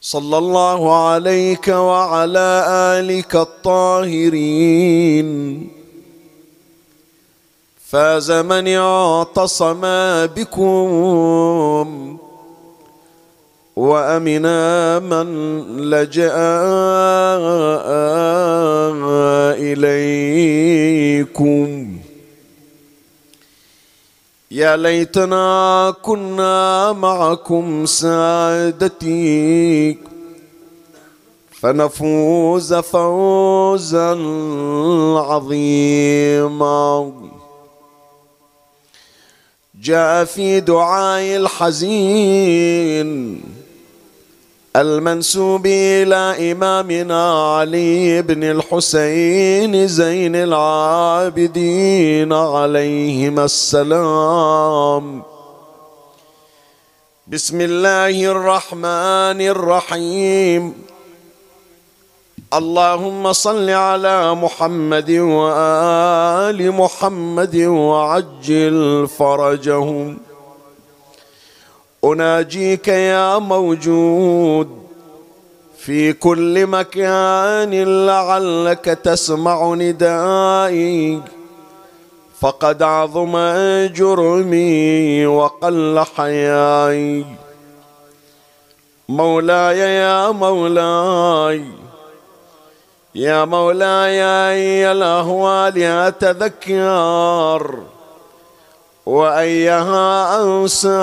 [0.00, 5.28] صلى الله عليك وعلى آلك الطاهرين.
[7.90, 9.80] فاز من اعتصم
[10.26, 12.18] بكم
[13.76, 15.26] وأمنا من
[15.90, 16.34] لجأ
[21.18, 21.97] إليكم.
[24.50, 29.18] يا ليتنا كنا معكم سادتي
[31.50, 34.10] فنفوز فوزا
[35.18, 37.12] عظيما.
[39.82, 43.08] جاء في دعاء الحزين.
[44.78, 55.22] المنسوب إلى إمامنا علي بن الحسين زين العابدين عليهما السلام.
[57.26, 60.74] بسم الله الرحمن الرحيم.
[62.54, 70.27] اللهم صل على محمد وآل محمد وعجل فرجهم.
[72.04, 74.78] أناجيك يا موجود
[75.78, 81.22] في كل مكان لعلك تسمع ندائي.
[82.40, 83.36] فقد عظم
[83.86, 87.24] جرمي وقل حياي.
[89.08, 91.64] مولاي يا مولاي
[93.14, 97.78] يا مولاي يا الأهوال اتذكر
[99.08, 101.00] وأيها انسى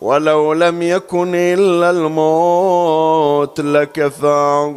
[0.00, 4.74] ولو لم يكن إلا الموت لكفى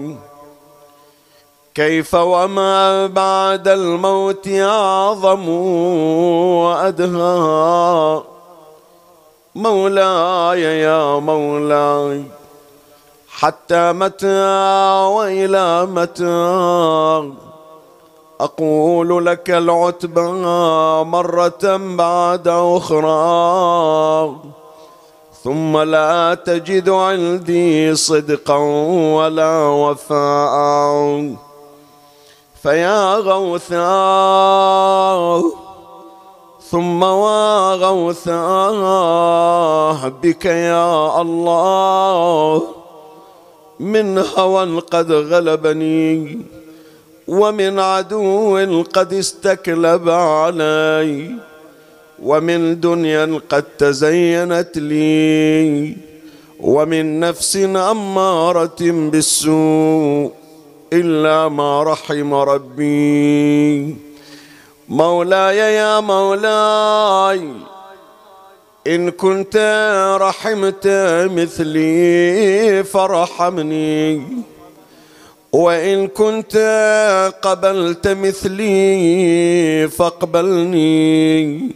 [1.76, 5.50] كيف وما بعد الموت أعظم
[6.62, 8.22] وأدهى.
[9.56, 12.24] مولاي يا مولاي
[13.30, 14.44] حتى متى
[15.16, 17.51] وإلى متى.
[18.41, 20.22] أقول لك العتبى
[21.03, 24.35] مرة بعد أخرى.
[25.44, 28.57] ثم لا تجد عندي صدقا
[29.16, 31.35] ولا وفاء.
[32.63, 33.81] فيا غوثا.
[36.69, 38.47] ثم وغوثا
[40.23, 42.62] بك يا الله.
[43.79, 46.41] من هوى قد غلبني.
[47.28, 51.32] ومن عدو قد استكلب علي
[52.24, 55.98] ومن دنيا قد تزينت لي
[56.59, 60.32] ومن نفس أمارة بالسوء
[60.94, 63.96] إلا ما رحم ربي.
[64.90, 67.50] مولاي يا مولاي
[68.88, 69.58] إن كنت
[70.22, 70.88] رحمت
[71.32, 74.22] مثلي فرحمني.
[75.54, 76.56] وإن كنت
[77.42, 81.72] قبلت مثلي فاقبلني.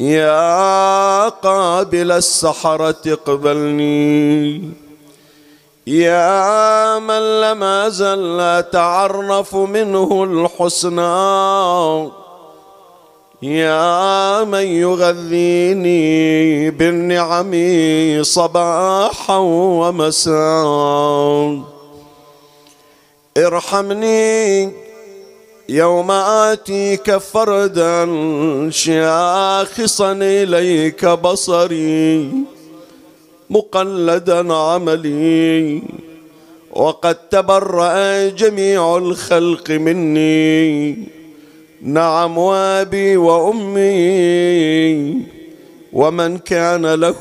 [0.00, 4.70] يا قابل السحرة اقبلني.
[5.86, 12.10] يا من لم أزل أتعرف منه الحسنى.
[13.42, 17.52] يا من يغذيني بالنعم
[18.22, 20.34] صباحا ومساء.
[23.38, 24.70] ارحمني
[25.68, 28.06] يوم آتيك فردا
[28.70, 32.30] شاخصا إليك بصري
[33.50, 35.82] مقلدا عملي
[36.72, 40.96] وقد تبرأ جميع الخلق مني
[41.82, 45.14] نعم وابي وأمي
[45.92, 47.20] ومن كان له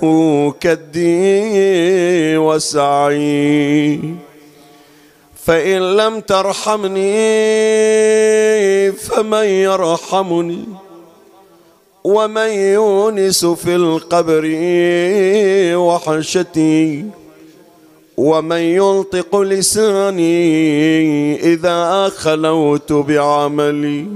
[0.60, 4.00] كدي وسعي
[5.46, 7.12] فإن لم ترحمني
[8.92, 10.64] فمن يرحمني
[12.04, 14.44] ومن يونس في القبر
[15.78, 17.06] وحشتي
[18.18, 20.34] ومن ينطق لساني
[21.54, 24.08] إذا خلوت بعملي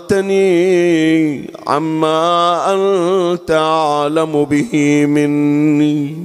[0.00, 0.40] وسألتني
[1.66, 6.16] عما أنت أعلم به مني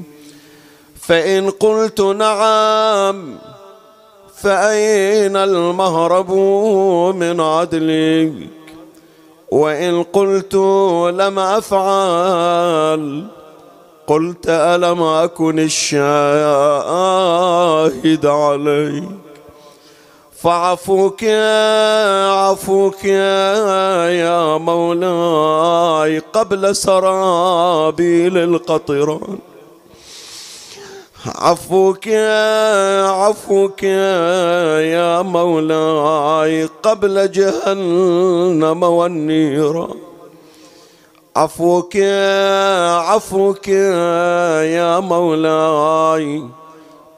[1.07, 3.35] فإن قلت نعم
[4.35, 6.31] فأين المهرب
[7.15, 8.33] من عدلك؟
[9.51, 10.55] وإن قلت
[11.13, 13.27] لم أفعل
[14.07, 15.95] قلت ألم أكن الشاهد
[18.25, 19.03] عليك؟
[20.41, 29.37] فعفوك يا عفوك يا مولاي قبل سرابيل القطران.
[31.27, 32.07] عفوك
[33.07, 33.83] عفوك
[34.93, 39.97] يا مولاي قبل جهنم والنيران.
[41.35, 41.95] عفوك
[43.09, 43.67] عفوك
[44.77, 46.43] يا مولاي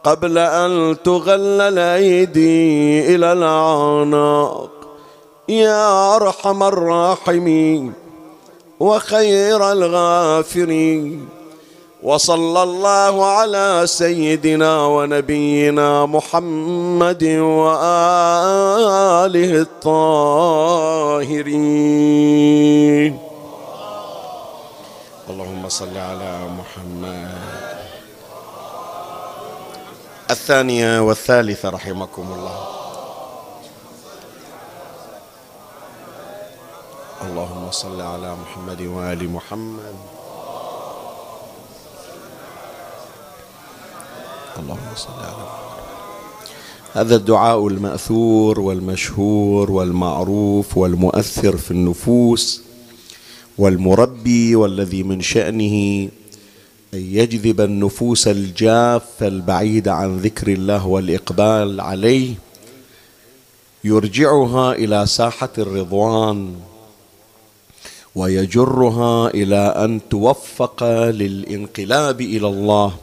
[0.04, 4.69] قبل أن تغل الأيدي إلى الأعناق.
[5.50, 7.94] يا أرحم الراحمين
[8.80, 11.36] وخير الغافرين.
[12.03, 18.01] وصلى الله على سيدنا ونبينا محمد وآله
[19.61, 20.77] الطاهرين.
[25.29, 27.33] اللهم صل على محمد.
[30.31, 32.57] الثانية والثالثة رحمكم الله.
[37.21, 40.16] اللهم صل على محمد وآل محمد.
[44.59, 45.68] اللهم صل على محمد
[46.94, 52.62] هذا الدعاء المأثور والمشهور والمعروف والمؤثر في النفوس
[53.57, 56.09] والمربي والذي من شأنه
[56.94, 62.33] أن يجذب النفوس الجافة البعيدة عن ذكر الله والإقبال عليه
[63.83, 66.56] يرجعها إلى ساحة الرضوان
[68.15, 72.94] ويجرها إلى أن توفق للانقلاب إلى الله.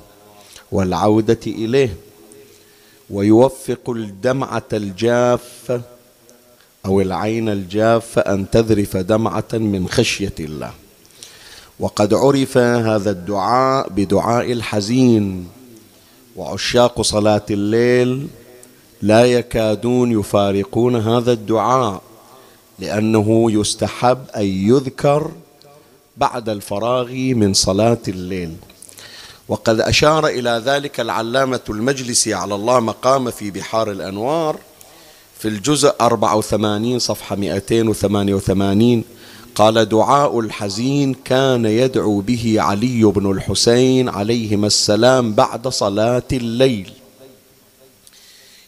[0.74, 1.96] والعودة إليه
[3.10, 5.80] ويوفق الدمعة الجافة
[6.86, 10.70] أو العين الجافة أن تذرف دمعة من خشية الله.
[11.80, 15.48] وقد عرف هذا الدعاء بدعاء الحزين
[16.36, 18.28] وعشاق صلاة الليل
[19.02, 22.02] لا يكادون يفارقون هذا الدعاء
[22.78, 25.30] لأنه يستحب أن يذكر
[26.16, 28.56] بعد الفراغ من صلاة الليل.
[29.48, 34.58] وقد أشار إلى ذلك العلامة المجلسي على الله مقام في بحار الأنوار
[35.38, 39.04] في الجزء 84 صفحة 288
[39.54, 46.92] قال دعاء الحزين كان يدعو به علي بن الحسين عليهما السلام بعد صلاة الليل.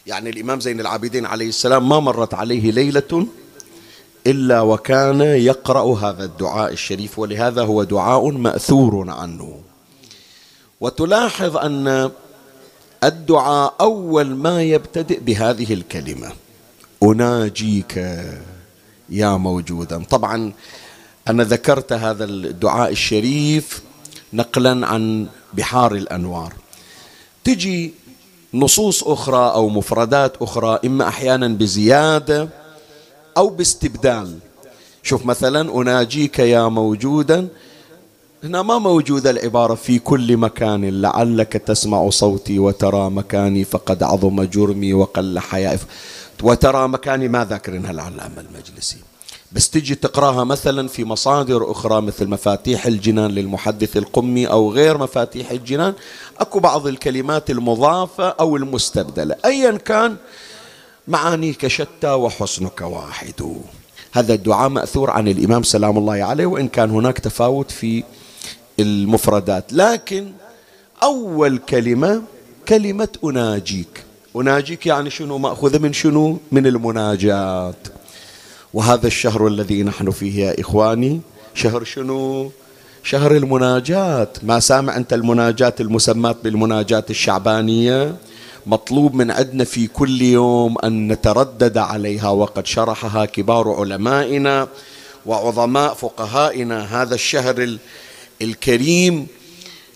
[0.07, 3.27] يعني الإمام زين العابدين عليه السلام ما مرت عليه ليلة
[4.27, 9.66] إلا وكان يقرأ هذا الدعاء الشريف ولهذا هو دعاء مأثور عنه.
[10.81, 12.11] وتلاحظ أن
[13.03, 16.31] الدعاء أول ما يبتدئ بهذه الكلمة.
[17.03, 17.97] أناجيك
[19.09, 20.03] يا موجودا.
[20.03, 20.53] طبعا
[21.27, 23.81] أنا ذكرت هذا الدعاء الشريف
[24.33, 26.53] نقلا عن بحار الأنوار.
[27.43, 27.93] تجي
[28.53, 32.49] نصوص أخرى أو مفردات أخرى إما أحيانا بزيادة
[33.37, 34.39] أو باستبدال.
[35.03, 37.47] شوف مثلا أناجيك يا موجودا
[38.43, 44.93] هنا ما موجودة العبارة في كل مكان لعلك تسمع صوتي وترى مكاني فقد عظم جرمي
[44.93, 45.79] وقل حيائي.
[46.43, 48.97] وترى مكاني ما ذاكرينها العلامة المجلسي
[49.51, 55.51] بس تجي تقراها مثلا في مصادر أخرى مثل مفاتيح الجنان للمحدث القمي أو غير مفاتيح
[55.51, 55.93] الجنان.
[56.39, 59.35] أكو بعض الكلمات المضافة أو المستبدلة.
[59.45, 60.15] أيا كان
[61.07, 63.61] معانيك شتى وحسنك واحد.
[64.11, 68.03] هذا الدعاء مأثور عن الإمام سلام الله عليه وإن كان هناك تفاوت في
[68.79, 69.73] المفردات.
[69.73, 70.31] لكن
[71.03, 72.21] أول كلمة
[72.67, 74.03] كلمة أناجيك.
[74.35, 77.73] أناجيك يعني شنو؟ مأخوذة من شنو؟ من المناجاة
[78.73, 81.21] وهذا الشهر الذي نحن فيه يا إخواني
[81.53, 82.51] شهر شنو؟
[83.03, 88.15] شهر المناجاة ما سامع أنت المناجاة المسماة بالمناجاة الشعبانية؟
[88.65, 94.67] مطلوب من عندنا في كل يوم أن نتردد عليها وقد شرحها كبار علمائنا
[95.25, 97.01] وعظماء فقهائنا.
[97.01, 97.77] هذا الشهر
[98.41, 99.27] الكريم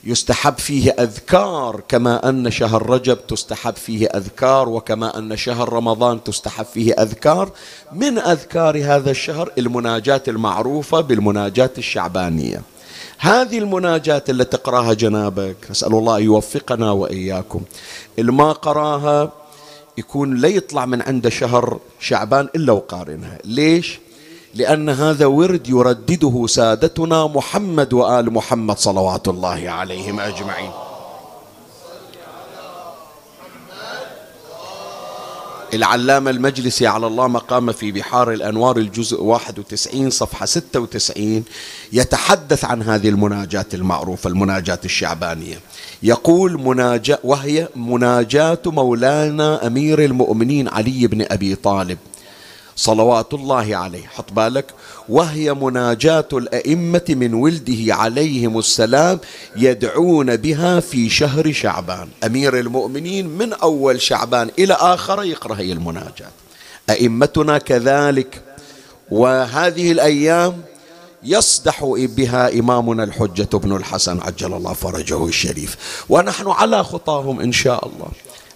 [0.03, 6.65] يستحب فيه أذكار كما أن شهر رجب تستحب فيه أذكار وكما أن شهر رمضان تستحب
[6.65, 7.51] فيه أذكار.
[7.93, 12.61] من أذكار هذا الشهر؟ المناجاة المعروفة بالمناجاة الشعبانية.
[13.17, 17.61] هذه المناجاة التي تقراها جنابك نسأل الله أن يوفقنا وإياكم.
[18.19, 19.31] الما قراها
[19.97, 23.37] يكون لا يطلع من عند شهر شعبان إلا وقارنها.
[23.45, 23.99] ليش؟
[24.55, 30.71] لأن هذا ورد يردده سادتنا محمد وآل محمد صلوات الله عليهم أجمعين.
[35.73, 41.43] العلامة المجلسي على الله مقام في بحار الأنوار الجزء 91 صفحة 96
[41.93, 45.59] يتحدث عن هذه المناجاة المعروفة المناجاة الشعبانية.
[46.03, 51.97] يقول مناجاة وهي مناجاة مولانا أمير المؤمنين علي بن أبي طالب.
[52.75, 54.07] صلوات الله عليه.
[54.07, 54.65] حط بالك.
[55.09, 59.19] وهي مناجاة الأئمة من ولده عليهم السلام
[59.55, 62.07] يدعون بها في شهر شعبان.
[62.23, 66.31] أمير المؤمنين من أول شعبان إلى آخر يقرأ هي المناجاة.
[66.89, 68.41] أئمتنا كذلك.
[69.11, 70.61] وهذه الأيام
[71.23, 75.77] يصدح بها إمامنا الحجة بن الحسن عجل الله فرجه الشريف.
[76.09, 78.07] ونحن على خطاهم إن شاء الله.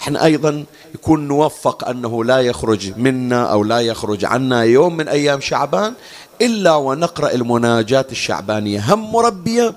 [0.05, 0.63] إحنا أيضا
[0.95, 5.93] يكون نوفق أنه لا يخرج منا أو لا يخرج عنا يوم من أيام شعبان
[6.41, 8.93] إلا ونقرأ المناجات الشعبانية.
[8.93, 9.75] هم مربية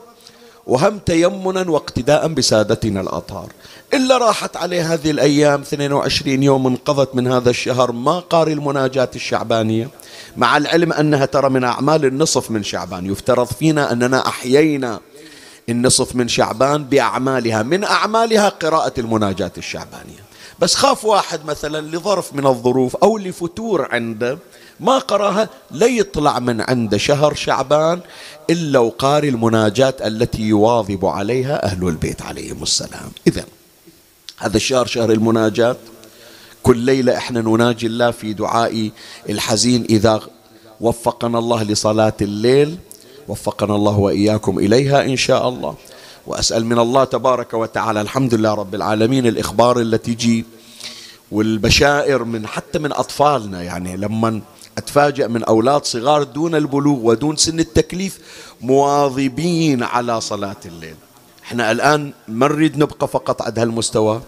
[0.66, 3.52] وهم تيمنا واقتداء بسادتنا الأطهار.
[3.94, 9.88] إلا راحت عليه هذه الأيام 22 يوم انقضت من هذا الشهر ما قاري المناجات الشعبانية.
[10.37, 13.06] مع العلم أنها ترى من أعمال النصف من شعبان.
[13.06, 15.00] يفترض فينا أننا أحيينا
[15.69, 20.29] النصف من شعبان بأعمالها من أعمالها قراءة المناجاة الشعبانية.
[20.59, 24.39] بس خاف واحد مثلا لظرف من الظروف أو لفتور عنده
[24.81, 28.01] ما قراها لا يطلع من عند شهر شعبان
[28.51, 33.11] إلا وقاري المناجاة التي يواظب عليها أهل البيت عليهم السلام.
[33.27, 33.45] إذا
[34.37, 35.77] هذا الشهر شهر المناجاة.
[36.63, 38.91] كل ليلة إحنا نناجي الله في دعاء
[39.29, 40.21] الحزين إذا
[40.81, 42.79] وفقنا الله لصلاة الليل.
[43.28, 45.75] وفقنا الله وإياكم إليها إن شاء الله.
[46.26, 50.44] وأسأل من الله تبارك وتعالى الحمد لله رب العالمين الإخبار التي تجي
[51.32, 53.62] والبشائر من حتى من أطفالنا.
[53.62, 54.40] يعني لما
[54.78, 58.18] أتفاجأ من أولاد صغار دون البلوغ ودون سن التكليف
[58.61, 60.97] مواظبين على صلاة الليل.
[61.44, 64.20] إحنا الآن ما نريد نبقى فقط عند هالمستوى؟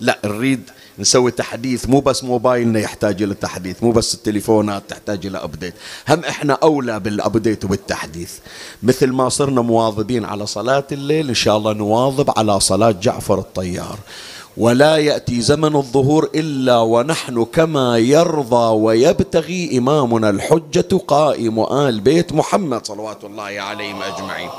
[0.00, 5.38] لا نريد نسوي تحديث مو بس موبايلنا يحتاج إلى تحديث مو بس التليفونات تحتاج إلى
[5.44, 5.74] update
[6.08, 8.32] هم إحنا أولى بال update وبالتحديث
[8.82, 13.98] مثل ما صرنا مواظبين على صلاة الليل إن شاء الله نواظب على صلاة جعفر الطيار.
[14.56, 22.86] ولا يأتي زمن الظهور إلا ونحن كما يرضى ويبتغي إمامنا الحجة قائم آل بيت محمد
[22.86, 24.50] صلوات الله عليهم أجمعين.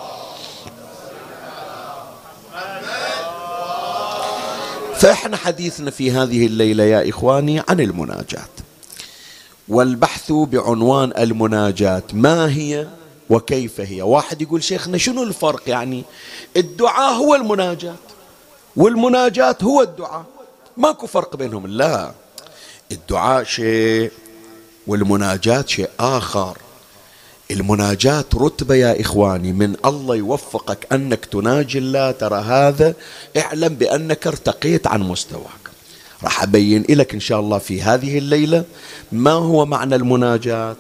[5.06, 8.50] فإحنا حديثنا في هذه الليلة يا إخواني عن المناجاة.
[9.68, 12.88] والبحث بعنوان المناجاة ما هي
[13.30, 16.04] وكيف هي؟ واحد يقول شيخنا شنو الفرق يعني؟
[16.58, 17.96] الدعاء هو المناجاة
[18.76, 20.26] والمناجاة هو الدعاء.
[20.78, 22.12] ماكو فرق بينهم؟ لا.
[22.92, 24.12] الدعاء شيء
[24.88, 26.58] والمناجاة شيء آخر.
[27.52, 32.94] المناجاة رتبة يا إخواني من الله يوفقك أنك تناجي الله ترى هذا
[33.38, 35.66] اعلم بأنك ارتقيت عن مستواك.
[36.24, 38.64] راح أبين لك إن شاء الله في هذه الليلة
[39.12, 40.76] ما هو معنى المناجاة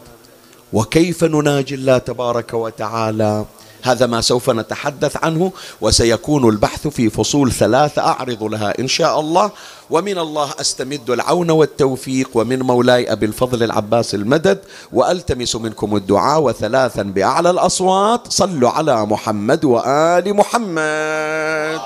[0.73, 3.45] وكيف نناجي الله تبارك وتعالى.
[3.85, 5.51] هذا ما سوف نتحدث عنه
[5.81, 9.51] وسيكون البحث في فصول ثلاثة أعرض لها إن شاء الله.
[9.89, 14.59] ومن الله أستمد العون والتوفيق ومن مولاي أبي الفضل العباس المدد
[14.93, 18.21] وألتمس منكم الدعاء وثلاثا بأعلى الأصوات.
[18.31, 21.81] صلوا على محمد وآل محمد.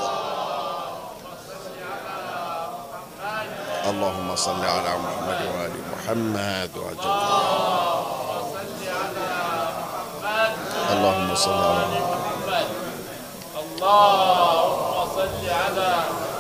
[3.90, 6.70] اللهم صل على محمد وآل محمد.
[6.78, 7.79] وعجل
[11.00, 12.68] اللهم صل على محمد.
[13.60, 15.90] اللهم صل على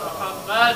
[0.05, 0.75] محمد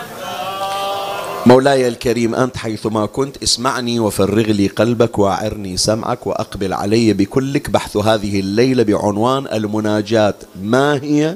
[1.46, 7.98] مولاي الكريم أنت حيثما كنت اسمعني وفرغ لي قلبك وأعرني سمعك وأقبل علي بكلك بحث
[7.98, 10.36] هذه الليلة بعنوان المناجاة.
[10.62, 11.36] ما هي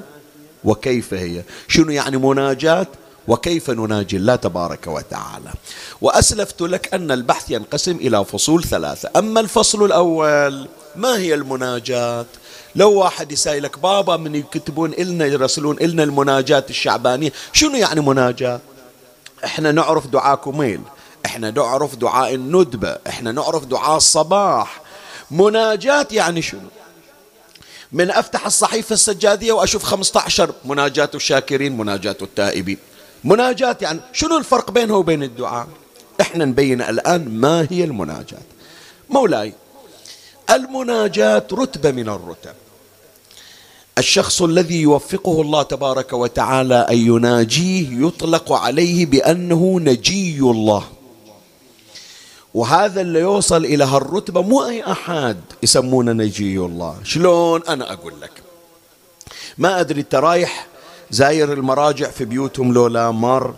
[0.63, 2.87] وكيف هي؟ شنو يعني مناجاة؟
[3.27, 5.51] وكيف نناجي الله تبارك وتعالى؟
[6.01, 9.09] وأسلفت لك أن البحث ينقسم إلى فصول ثلاثة.
[9.15, 12.25] أما الفصل الأول ما هي المناجاة
[12.75, 18.59] لو واحد يسألك بابا من يكتبون إلنا يرسلون إلنا المناجاة الشعبانية شنو يعني مناجاة
[19.45, 20.81] إحنا نعرف دعاء كميل
[21.25, 24.81] إحنا نعرف دعاء الندبة؟ إحنا نعرف دعاء الصباح؟
[25.31, 26.69] مناجاة يعني شنو؟
[27.91, 32.77] من أفتح الصحيفة السجادية وأشوف 15 مناجاة الشاكرين مناجاة التائبين.
[33.23, 35.67] مناجاة يعني شنو الفرق بينها وبين الدعاء؟
[36.21, 38.41] إحنا نبين الآن ما هي المناجاة
[39.09, 39.53] مولاي
[40.49, 42.53] المناجاة رتبة من الرتب.
[43.97, 50.83] الشخص الذي يوفقه الله تبارك وتعالى أن يناجيه يطلق عليه بأنه نجي الله.
[52.53, 56.95] وهذا اللي يوصل إلى هالرتبة مو أي أحد يسمونه نجي الله.
[57.03, 58.31] شلون أنا أقول لك؟
[59.57, 60.67] ما أدري أنت رايح
[61.11, 63.55] زاير المراجع في بيوتهم لولا مر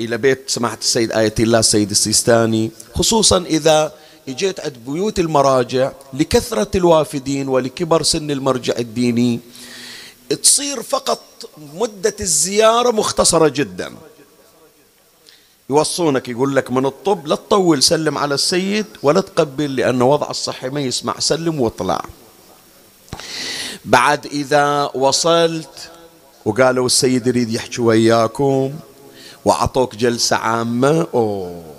[0.00, 3.92] إلى بيت سماحة السيد آية الله السيد السيستاني خصوصا إذا
[4.28, 9.40] اجيت عند بيوت المراجع لكثرة الوافدين ولكبر سن المرجع الديني.
[10.42, 11.22] تصير فقط
[11.74, 13.94] مدة الزيارة مختصرة جدا.
[15.70, 20.68] يوصونك يقول لك من الطب لا تطول سلم على السيد ولا تقبل لأن وضع الصحي
[20.68, 21.18] ما يسمع.
[21.18, 22.04] سلم واطلع.
[23.84, 25.90] بعد إذا وصلت
[26.44, 28.72] وقالوا السيد يريد يحكي وياكم
[29.44, 31.06] وعطوك جلسة عامة.
[31.14, 31.77] أوه.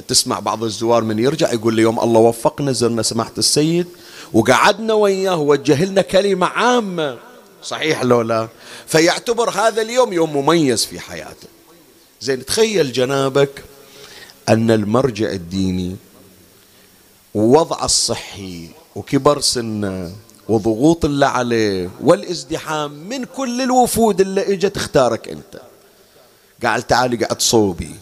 [0.00, 3.86] تسمع بعض الزوار من يرجع يقول لي يوم الله وفقنا زرنا سماحة السيد
[4.32, 7.18] وقعدنا وياه ووجه لنا كلمة عامة.
[7.62, 8.48] صحيح لو لا؟
[8.86, 11.48] فيعتبر هذا اليوم يوم مميز في حياته.
[12.20, 13.64] زين تخيل جنابك
[14.48, 15.96] أن المرجع الديني
[17.34, 20.12] ووضع الصحي وكبر سنه
[20.48, 25.60] وضغوط اللي عليه والازدحام من كل الوفود اللي اجت اختارك انت.
[26.64, 27.94] قال تعالي قعد صوبي.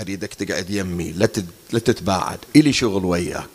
[0.00, 1.28] أريدك تقعد يمي لا
[1.72, 3.48] لا تتباعد إلي شغل وياك.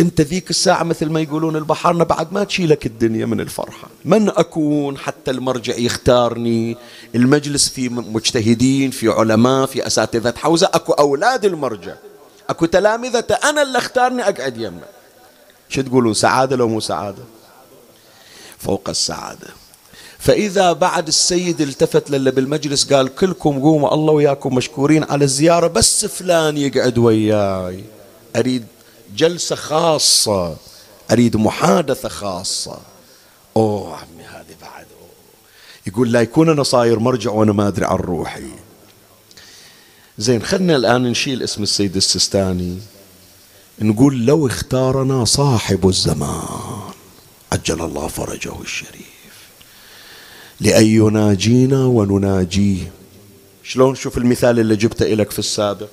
[0.00, 3.88] أنت ذيك الساعة مثل ما يقولون البحرنا بعد ما تشيلك الدنيا من الفرحة.
[4.04, 6.76] من أكون حتى المرجع يختارني؟
[7.14, 11.94] المجلس في مجتهدين في علماء في أساتذة حوزة أكو أولاد المرجع.
[12.50, 14.86] أكو تلامذة أنا اللي أختارني أقعد يمه.
[15.68, 17.22] شو تقولون سعادة لو مو سعادة؟
[18.58, 19.48] فوق السعادة.
[20.24, 26.06] فإذا بعد السيد التفت للي بالمجلس قال كلكم قوموا الله وياكم مشكورين على الزيارة بس
[26.06, 27.84] فلان يقعد وياي.
[28.36, 28.64] أريد
[29.16, 30.56] جلسة خاصة
[31.10, 32.78] أريد محادثة خاصة.
[33.56, 34.86] أوه عمي هذه بعد.
[35.00, 35.08] أوه.
[35.86, 38.48] يقول لا يكون أنا صاير مرجع وأنا ما أدري عن روحي.
[40.18, 42.78] زين خلنا الآن نشيل اسم السيد السستاني
[43.78, 46.80] نقول لو اختارنا صاحب الزمان
[47.52, 49.13] عجل الله فرجه الشريف.
[50.60, 52.92] لأن يناجينا ونناجيه.
[53.62, 55.88] شلون؟ شوف المثال اللي جبته لك في السابق.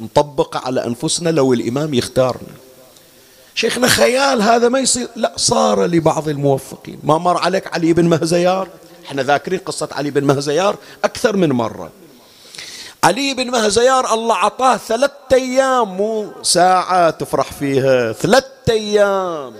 [0.00, 2.54] نطبق على أنفسنا لو الإمام يختارنا.
[3.54, 5.08] شيخنا خيال هذا ما يصير.
[5.16, 6.98] لا صار لبعض الموفقين.
[7.02, 8.68] ما مر عليك علي بن مهزيار؟
[9.04, 11.90] إحنا ذاكرين قصة علي بن مهزيار أكثر من مرة.
[13.04, 19.52] علي بن مهزيار الله عطاه ثلاثة أيام مو ساعة تفرح فيها ثلاثة أيام.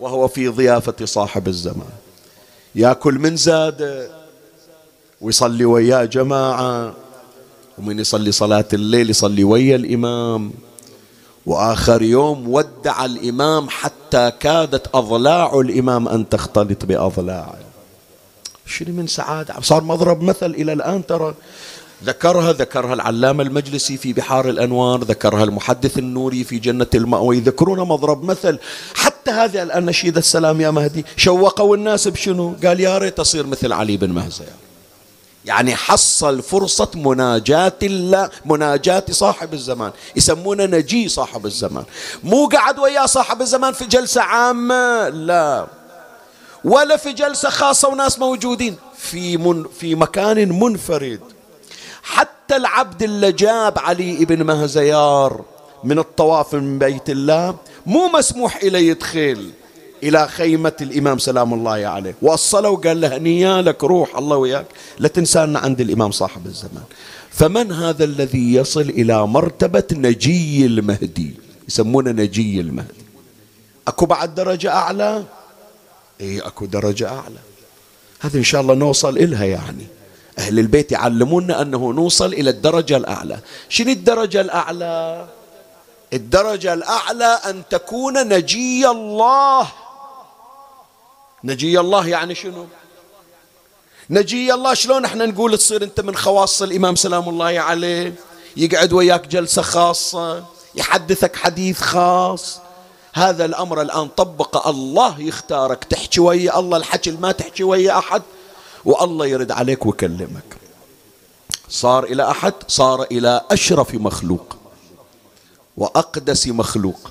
[0.00, 2.03] وهو في ضيافة صاحب الزمان.
[2.74, 4.10] ياكل من زاد
[5.20, 6.94] ويصلي وياه جماعة
[7.78, 10.52] ومن يصلي صلاة الليل يصلي ويا الإمام.
[11.46, 17.58] وآخر يوم ودع الإمام حتى كادت أضلاع الإمام أن تختلط بأضلاعه
[18.66, 21.34] شنو من سعادة؟ صار مضرب مثل إلى الآن ترى.
[22.04, 28.24] ذكرها ذكرها العلامة المجلسي في بحار الأنوار ذكرها المحدث النوري في جنة المأوى يذكرون مضرب
[28.24, 28.58] مثل
[28.94, 31.04] حتى هذه الآن نشيد السلام يا مهدي.
[31.16, 34.44] شوقوا الناس بشنو؟ قال يا ريت أصير مثل علي بن مهزة
[35.44, 39.92] يعني حصل فرصة مناجاة الله مناجاة صاحب الزمان.
[40.16, 41.84] يسمونه نجي صاحب الزمان.
[42.24, 45.66] مو قعد ويا صاحب الزمان في جلسة عامة لا.
[46.64, 48.76] ولا في جلسة خاصة وناس موجودين.
[48.96, 51.20] في من في مكان منفرد.
[52.04, 55.44] حتى العبد اللي جاب علي بن مهزيار
[55.84, 57.54] من الطواف من بيت الله
[57.86, 59.50] مو مسموح إليه يدخل
[60.02, 62.14] إلى خيمة الإمام سلام الله عليه.
[62.22, 64.66] وصله وقال له نيالك روح الله وياك.
[64.98, 66.84] لا تنسانا عند الإمام صاحب الزمان.
[67.30, 71.34] فمن هذا الذي يصل إلى مرتبة نجي المهدي؟
[71.68, 73.04] يسمونه نجي المهدي.
[73.88, 75.24] أكو بعد درجة أعلى؟
[76.20, 77.38] إيه أكو درجة أعلى.
[78.20, 79.86] هذا إن شاء الله نوصل إلها يعني.
[80.38, 83.38] أهل البيت يعلمونا أنه نوصل إلى الدرجة الأعلى.
[83.68, 85.26] شنو الدرجة الأعلى؟
[86.12, 89.68] الدرجة الأعلى أن تكون نجي الله.
[91.44, 92.66] نجي الله يعني شنو؟
[94.10, 98.14] نجي الله شلون إحنا نقول تصير أنت من خواص الإمام سلام الله عليه؟
[98.56, 100.44] يقعد وياك جلسة خاصة
[100.74, 102.58] يحدثك حديث خاص.
[103.14, 105.84] هذا الأمر الآن طبق الله يختارك.
[105.84, 108.22] تحكي ويا الله الحكي ما تحكي ويا أحد.
[108.84, 110.56] والله يرد عليك ويكلمك.
[111.68, 114.56] صار إلى أحد صار إلى أشرف مخلوق
[115.76, 117.10] وأقدس مخلوق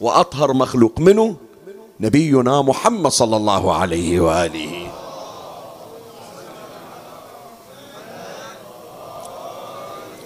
[0.00, 1.00] وأطهر مخلوق.
[1.00, 1.36] منه
[2.00, 4.92] نبينا محمد صلى الله عليه وآله.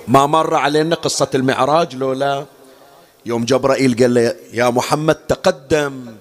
[0.09, 2.45] ما مر علينا قصة المعراج لولا
[3.27, 6.15] يوم جبرائيل قال له يا محمد تقدم.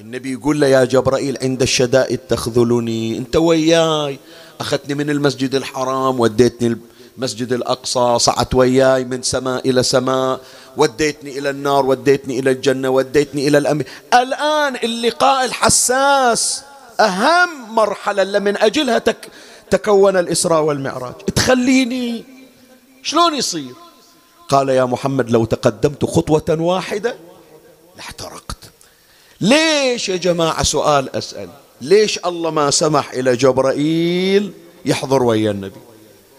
[0.00, 3.18] النبي يقول له يا جبرائيل عند الشدائد تخذلني.
[3.18, 4.18] انت وياي.
[4.60, 6.76] أخذتني من المسجد الحرام وديتني
[7.16, 10.40] المسجد الأقصى صعدت وياي من سماء إلى سماء
[10.76, 16.62] وديتني إلى النار وديتني إلى الجنة وديتني إلى الامر الآن اللقاء الحساس
[17.00, 19.28] أهم مرحلة اللي من أجلها تك
[19.70, 21.14] تكون الإسراء والمعراج.
[21.14, 22.24] تخليني.
[23.02, 23.74] شلون يصير؟
[24.48, 27.16] قال يا محمد لو تقدمت خطوة واحدة
[27.96, 28.56] لاحترقت.
[29.44, 31.48] ليش يا جماعة سؤال أسأل؟
[31.80, 34.52] ليش الله ما سمح إلى جبرائيل
[34.84, 35.80] يحضر ويا النبي؟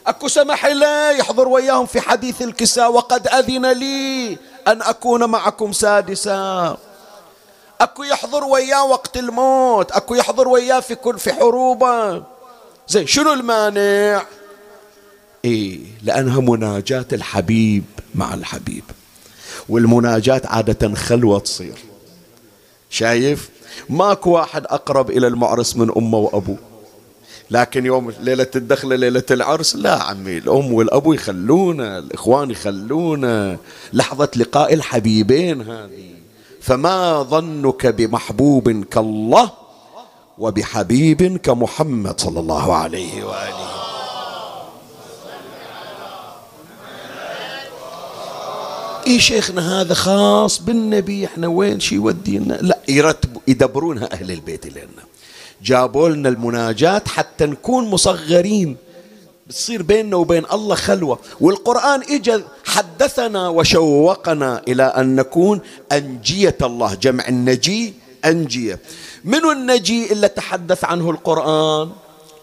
[0.08, 4.38] أكو سمح له يحضر وياهم في حديث الكساء وقد أذن لي
[4.68, 6.78] أن أكون معكم سادسا.
[7.82, 12.24] أكو يحضر وياه وقت الموت أكو يحضر وياه في كل في حروبه
[12.88, 14.26] زين شنو المانع؟
[15.46, 17.84] إيه لأنها مناجاة الحبيب
[18.16, 18.84] مع الحبيب.
[19.70, 21.95] والمناجاة عادة خلوة تصير.
[22.96, 23.50] شايف؟
[23.90, 26.58] ماكو واحد أقرب إلى المعرس من أمه وأبوه.
[27.52, 33.58] لكن يوم ليلة الدخلة ليلة العرس لا عمي الأم والأبو يخلونا الإخوان يخلونا.
[33.94, 36.10] لحظة لقاء الحبيبين هذه.
[36.62, 39.52] فما ظنك بمحبوب كالله
[40.38, 43.85] وبحبيب كمحمد صلى الله عليه وآله.
[49.08, 55.04] اي شيخنا هذا خاص بالنبي؟ إحنا وين شي يودينا لا يرتبوا يدبرونها أهل البيت لنا.
[55.64, 58.78] جابوا لنا المناجات حتى نكون مصغرين.
[59.48, 61.20] بتصير بيننا وبين الله خلوة.
[61.42, 65.60] والقرآن إجا حدثنا وشوقنا إلى أن نكون
[65.92, 66.94] أنجية الله.
[66.94, 67.94] جمع النجي
[68.26, 68.80] أنجية.
[69.24, 71.90] من النجي اللي تحدث عنه القرآن؟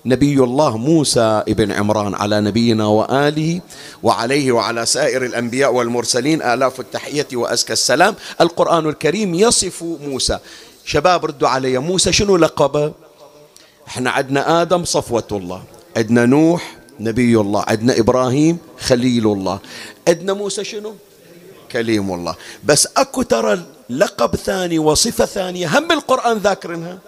[0.06, 3.60] نبي الله موسى ابن عمران على نبينا وآله
[4.02, 8.14] وعليه وعلى سائر الأنبياء والمرسلين آلاف التحية وأزكى السلام.
[8.40, 10.38] القرآن الكريم يصف موسى.
[10.84, 12.92] شباب ردوا علي موسى شنو لقبه
[13.86, 15.62] إحنا عندنا آدم صفوة الله
[15.96, 19.58] عندنا نوح نبي الله عندنا إبراهيم خليل الله
[20.08, 20.94] عندنا موسى شنو؟
[21.72, 22.34] كليم الله.
[22.64, 26.98] بس أكو ترى لقب ثاني وصفة ثانية هم القرآن ذاكرنها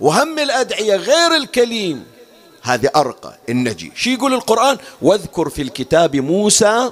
[0.00, 2.17] وهم الأدعية غير الكليم.
[2.68, 6.90] هذه أرقى النجي شي يقول القرآن؟ واذكر في الكتاب موسى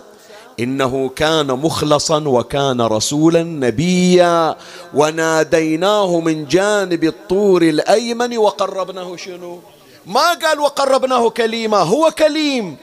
[0.61, 4.57] إنه كان مخلصا وكان رسولا نبيا.
[4.95, 9.61] وناديناه من جانب الطور الأيمن وقربناه شنو؟
[10.07, 12.77] ما قال وقربناه كليما هو كليم.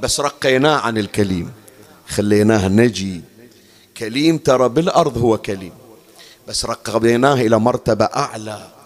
[0.00, 1.52] بس رقيناه عن الكليم.
[2.08, 3.20] خليناه نجي.
[3.96, 5.72] كليم ترى بالأرض هو كليم.
[6.48, 8.77] بس رقبناه إلى مرتبة أعلى.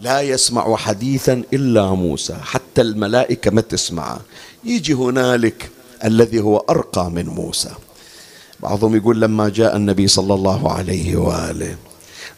[0.00, 4.20] لا يسمع حديثا إلا موسى حتى الملائكة ما تسمعه
[4.64, 5.70] يجي هنالك
[6.04, 7.70] الذي هو أرقى من موسى.
[8.60, 11.76] بعضهم يقول لما جاء النبي صلى الله عليه وآله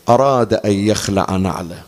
[0.08, 1.82] أراد أن يخلع نعله.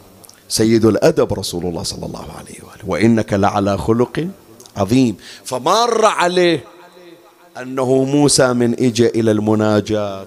[0.48, 2.84] سيد الأدب رسول الله صلى الله عليه وآله.
[2.86, 4.28] وإنك لعلى خلق
[4.76, 5.16] عظيم.
[5.44, 6.64] فمر عليه
[7.62, 10.26] أنه موسى من اجى إلى المناجاة.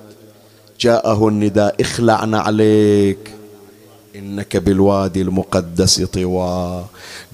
[0.80, 3.41] جاءه النداء اخلعنا عليك.
[4.16, 6.86] إنك بالوادي المقدس طوى.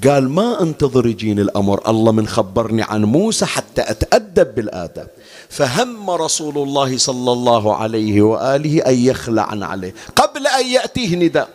[0.04, 1.90] قال ما أنتظر يجيني الأمر.
[1.90, 5.08] الله من خبرني عن موسى حتى أتأدب بالآداب.
[5.50, 11.50] فهم رسول الله صلى الله عليه وآله أن يخلع عليه قبل أن يأتيه نداء.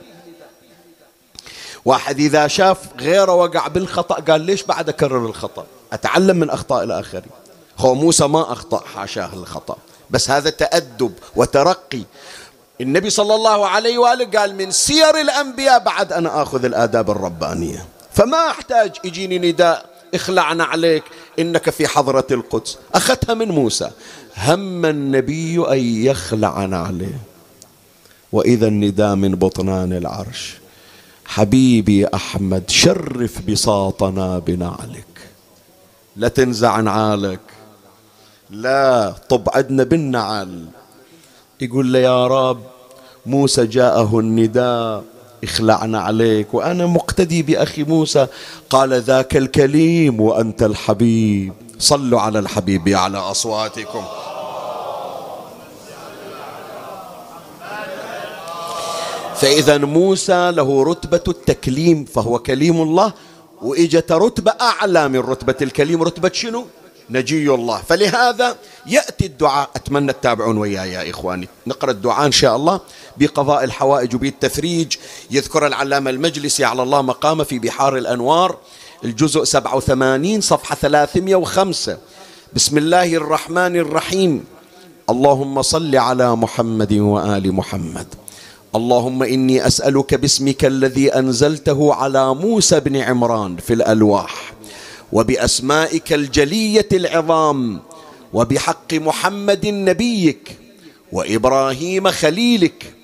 [1.84, 7.30] واحد إذا شاف غيره وقع بالخطأ قال ليش بعد أكرر الخطأ؟ أتعلم من أخطاء الآخرين.
[7.78, 9.76] هو موسى ما أخطأ حاشاه الخطأ.
[10.10, 12.02] بس هذا تأدب وترقي.
[12.82, 17.86] النبي صلى الله عليه وآله قال من سير الأنبياء بعد أنا آخذ الآداب الربانية.
[18.12, 21.04] فما أحتاج يجيني نداء اخلعنا عليك
[21.38, 22.78] إنك في حضرة القدس.
[22.94, 23.90] أخذتها من موسى.
[24.36, 27.18] هم النبي أن يخلعنا عليه.
[28.32, 30.54] وإذا النداء من بطنان العرش.
[31.24, 35.06] حبيبي أحمد شرف بساطنا بنعلك.
[36.16, 37.40] لا تنزع نعالك
[38.50, 40.66] لا طب عدنا بالنعل.
[41.62, 42.60] يقول له يا رب
[43.26, 45.04] موسى جاءه النداء
[45.44, 48.26] اخلعنا عليك وأنا مقتدي بأخي موسى.
[48.70, 51.52] قال ذاك الكليم وأنت الحبيب.
[51.78, 54.04] صلوا على الحبيب على أصواتكم.
[59.36, 63.12] فإذا موسى له رتبة التكليم فهو كليم الله
[63.62, 66.02] وإجت رتبة أعلى من رتبة الكليم.
[66.02, 66.66] رتبة شنو؟
[67.12, 67.82] نجي الله.
[67.88, 69.70] فلهذا يأتي الدعاء.
[69.76, 71.48] أتمنى تتابعون وياي يا إخواني.
[71.66, 72.80] نقرأ الدعاء إن شاء الله
[73.16, 74.96] بقضاء الحوائج وبالتفريج.
[75.30, 78.56] يذكر العلامة المجلسي على الله مقام في بحار الأنوار
[79.04, 81.98] الجزء 87 صفحة 305
[82.54, 84.44] بسم الله الرحمن الرحيم.
[85.10, 88.06] اللهم صل على محمد وآل محمد.
[88.74, 94.52] اللهم إني أسألك باسمك الذي أنزلته على موسى بن عمران في الألواح.
[95.12, 97.80] وبأسمائك الجلية العظام
[98.32, 100.56] وبحق محمد نبيك
[101.12, 102.94] وإبراهيم خليلك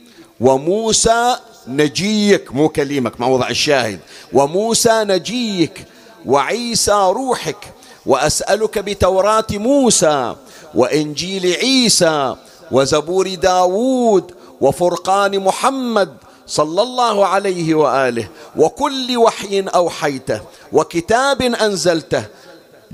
[0.40, 1.36] وموسى
[1.68, 4.00] نجيك مو كليمك موضع الشاهد
[4.32, 5.84] وموسى نجيك
[6.26, 7.56] وعيسى روحك
[8.06, 10.34] وأسألك بتوراة موسى
[10.74, 12.36] وإنجيل عيسى
[12.70, 16.14] وزبور داود وفرقان محمد
[16.48, 20.40] صلى الله عليه وآله وكل وحي أوحيته
[20.72, 22.24] وكتاب أنزلته.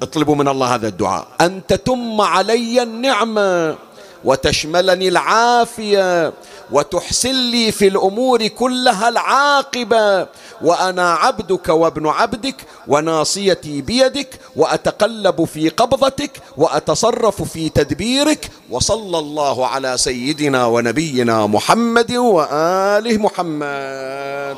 [0.02, 1.26] اطلبوا من الله هذا الدعاء.
[1.40, 3.76] أن تتم علي النعمة.
[4.24, 6.32] وتشملني العافية
[6.72, 10.26] وتحسن لي في الأمور كلها العاقبة.
[10.62, 12.56] وأنا عبدك وابن عبدك
[12.88, 18.50] وناصيتي بيدك وأتقلب في قبضتك وأتصرف في تدبيرك.
[18.70, 24.56] وصلى الله على سيدنا ونبينا محمد واله محمد.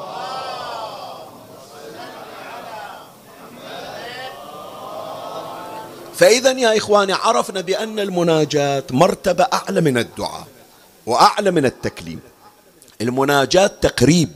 [6.17, 10.47] فإذا يا إخواني عرفنا بأن المناجاة مرتبة أعلى من الدعاء
[11.07, 12.21] وأعلى من التكليم.
[13.01, 14.29] المناجاة تقريب.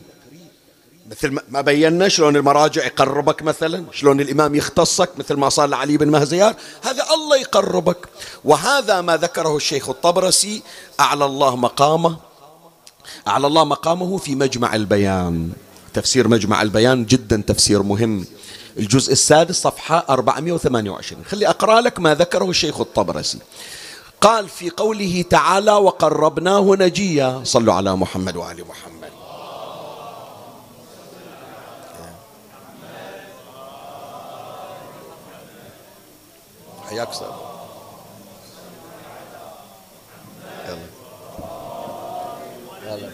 [1.11, 6.09] مثل ما بينا شلون المراجع يقربك مثلا؟ شلون الإمام يختصك؟ مثل ما صار لعلي بن
[6.09, 6.55] مهزيار.
[6.83, 8.09] هذا الله يقربك.
[8.45, 10.62] وهذا ما ذكره الشيخ الطبرسي.
[11.01, 12.16] أعلى الله مقامه.
[13.29, 15.53] أعلى الله مقامه في مجمع البيان.
[15.95, 18.27] تفسير مجمع البيان جدا تفسير مهم.
[18.76, 23.38] الجزء السادس صفحة 428 خلي أقرأ لك ما ذكره الشيخ الطبرسي.
[24.20, 27.40] قال في قوله تعالى وقربناه نجيا.
[27.44, 29.11] صلوا على محمد وآل محمد.
[36.88, 37.09] حياك
[42.85, 43.11] يلا.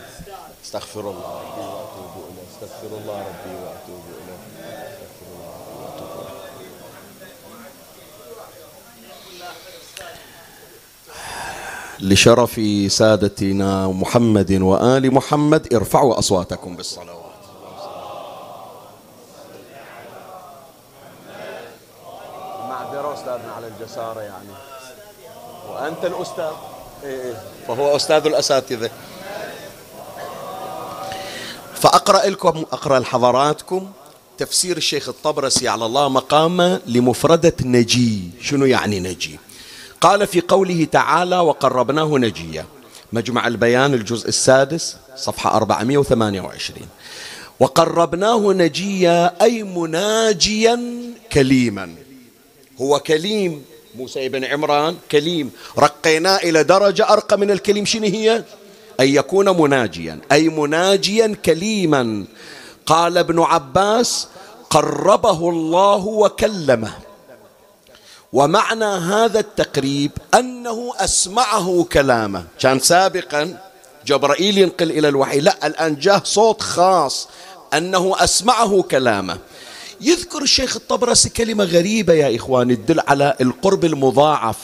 [0.64, 2.46] استغفر الله ربي وأتوب إليه.
[2.52, 4.38] استغفر الله ربي وأتوب اليه
[4.96, 6.76] استغفر الله واتوب اليه
[12.00, 17.16] لشرف سادتنا محمد وآل محمد ارفعوا أصواتكم بالصلوات.
[22.68, 24.48] معذرة أستاذنا على الجسارة يعني.
[25.70, 26.52] وأنت الأستاذ؟
[27.04, 27.42] إيه إيه.
[27.68, 28.90] فهو أستاذ الأساتذة.
[31.74, 33.90] فأقرأ لكم أقرأ لحضراتكم
[34.38, 38.30] تفسير الشيخ الطبرسي على الله مقامه لمفردة نجي.
[38.40, 39.38] شنو يعني نجي؟
[40.00, 42.64] قال في قوله تعالى وقربناه نجيا.
[43.12, 46.88] مجمع البيان الجزء السادس صفحة 428
[47.60, 50.80] وقربناه نجيا أي مناجيا
[51.32, 51.94] كليما.
[52.80, 55.50] هو كليم موسى بن عمران كليم.
[55.78, 58.44] رقيناه إلى درجة أرقى من الكليم شنو هي؟
[59.00, 62.24] أن يكون مناجيا أي مناجيا كليما.
[62.86, 64.28] قال ابن عباس
[64.70, 67.05] قربه الله وكلمه.
[68.32, 72.44] ومعنى هذا التقريب أنه أسمعه كلامه.
[72.60, 73.58] كان سابقا
[74.06, 75.40] جبرائيل ينقل إلى الوحي.
[75.40, 77.28] لا الآن جاء صوت خاص
[77.74, 79.38] أنه أسمعه كلامه.
[80.00, 84.56] يذكر الشيخ الطبرسي كلمة غريبة يا إخواني تدل على القرب المضاعف.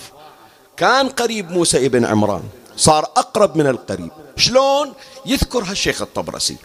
[0.76, 2.42] كان قريب موسى ابن عمران
[2.76, 4.10] صار أقرب من القريب.
[4.36, 4.92] شلون؟
[5.26, 6.56] يذكر هالشيخ الطبرسي.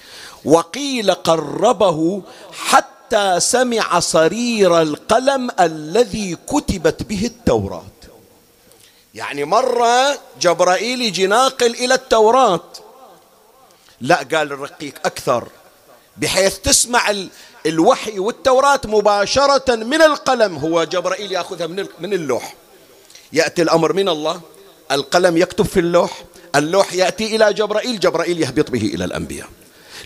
[0.45, 2.21] وقيل قربه
[2.53, 2.96] حتى
[3.37, 7.83] سمع صرير القلم الذي كتبت به التوراة.
[9.13, 12.63] يعني مرة جبرائيل يجي ناقل إلى التوراة.
[14.01, 15.47] لا قال الرقيق أكثر.
[16.17, 17.13] بحيث تسمع
[17.65, 20.57] الوحي والتوراة مباشرة من القلم.
[20.57, 21.67] هو جبرائيل يأخذها
[21.99, 22.55] من اللوح.
[23.33, 24.41] يأتي الأمر من الله.
[24.91, 26.23] القلم يكتب في اللوح.
[26.55, 27.99] اللوح يأتي إلى جبرائيل.
[27.99, 29.47] جبرائيل يهبط به إلى الأنبياء.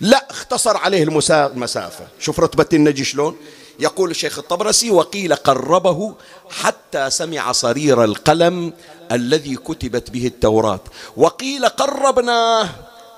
[0.02, 2.08] لا اختصر عليه المسافة.
[2.20, 3.36] شوف رتبة النجي شلون.
[3.80, 6.14] يقول الشيخ الطبرسي وقيل قربه
[6.50, 8.74] حتى سمع صرير القلم
[9.12, 10.80] الذي كتبت به التوراة.
[11.18, 12.70] وقيل قربناه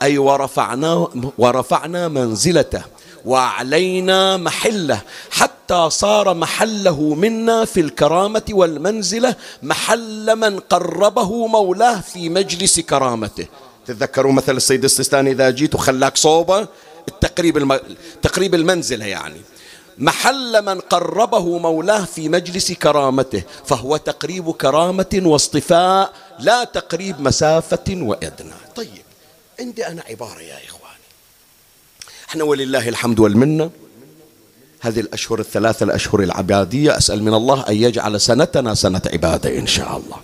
[0.02, 2.82] أي ورفعناه ورفعنا منزلته
[3.26, 12.80] وأعلينا محله حتى صار محله منا في الكرامة والمنزلة محل من قربه مولاه في مجلس
[12.80, 13.48] كرامته.
[13.88, 16.68] تتذكروا مثل السيد السيستاني إذا جيت وخلاك صوبة
[17.08, 17.80] التقريب الم...
[18.22, 19.42] تقريب المنزلة يعني.
[19.98, 28.54] محل من قربه مولاه في مجلس كرامته فهو تقريب كرامة واصطفاء لا تقريب مسافة وإدنى
[28.76, 29.04] طيب
[29.60, 30.84] عندي أنا عبارة يا إخواني.
[32.30, 33.70] إحنا ولله الحمد والمنة.
[34.80, 36.98] هذه الأشهر الثلاثة الأشهر العبادية.
[36.98, 40.18] أسأل من الله أن يجعل سنتنا سنة عبادة إن شاء الله.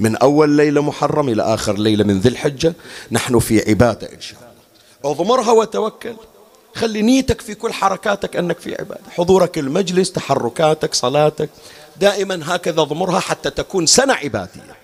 [0.00, 2.74] من أول ليلة محرم إلى آخر ليلة من ذي الحجة
[3.10, 5.12] نحن في عبادة إن شاء الله.
[5.12, 6.14] اضمرها وتوكل.
[6.74, 9.10] خلي نيتك في كل حركاتك أنك في عبادة.
[9.10, 11.50] حضورك المجلس تحركاتك صلاتك.
[11.96, 14.76] دائما هكذا اضمرها حتى تكون سنة عبادية.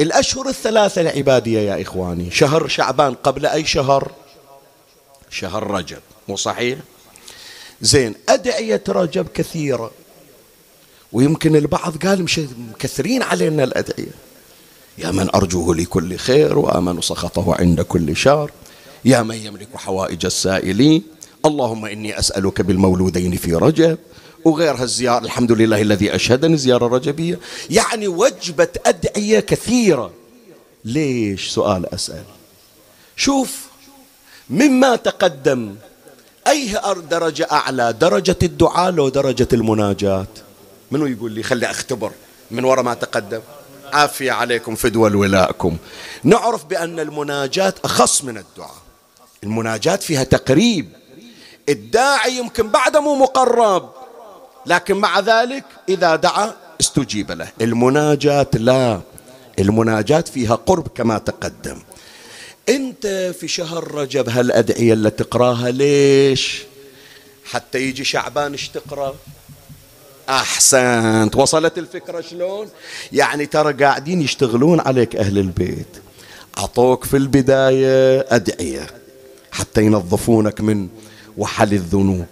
[0.00, 4.10] الأشهر الثلاثة العبادية يا إخواني شهر شعبان قبل أي شهر؟
[5.30, 6.00] شهر رجب.
[6.28, 6.78] مو صحيح؟
[7.80, 9.90] زين أدعية رجب كثيرة.
[11.12, 12.40] ويمكن البعض قال مش
[12.72, 14.14] مكثرين علينا الأدعية.
[14.98, 18.50] يا من أرجوه لكل خير وآمن سخطه عند كل شر.
[19.04, 21.02] يا من يملك حوائج السائلين.
[21.46, 23.98] اللهم إني أسألك بالمولودين في رجب.
[24.44, 27.38] وغيرها الزيارة الحمد لله الذي أشهدني زيارة رجبية.
[27.70, 30.10] يعني وجبة أدعية كثيرة.
[30.84, 32.24] ليش؟ سؤال أسأل.
[33.16, 33.66] شوف
[34.50, 35.74] مما تقدم
[36.48, 36.78] أي
[37.10, 40.26] درجة أعلى؟ درجة الدعاء لو درجة المناجاة.
[40.92, 42.12] منو يقول لي خلي أختبر
[42.50, 43.40] من وراء ما تقدم؟
[43.92, 45.76] عافية عليكم فدوى ولائكم
[46.24, 48.82] نعرف بأن المناجاة أخص من الدعاء.
[49.44, 50.92] المناجاة فيها تقريب.
[51.68, 53.90] الداعي يمكن بعد مو مقرب
[54.66, 57.48] لكن مع ذلك إذا دعا استجيب له.
[57.60, 59.00] المناجاة لا.
[59.58, 61.78] المناجاة فيها قرب كما تقدم.
[62.68, 63.06] أنت
[63.40, 66.62] في شهر رجب هالأدعية اللي تقراها ليش؟
[67.44, 69.14] حتى يجي شعبان إيش تقرأ؟
[70.28, 71.36] أحسنت.
[71.36, 72.68] وصلت الفكرة شلون؟
[73.12, 75.86] يعني ترى قاعدين يشتغلون عليك أهل البيت.
[76.58, 78.86] أعطوك في البداية أدعية
[79.50, 80.88] حتى ينظفونك من
[81.38, 82.26] وحل الذنوب.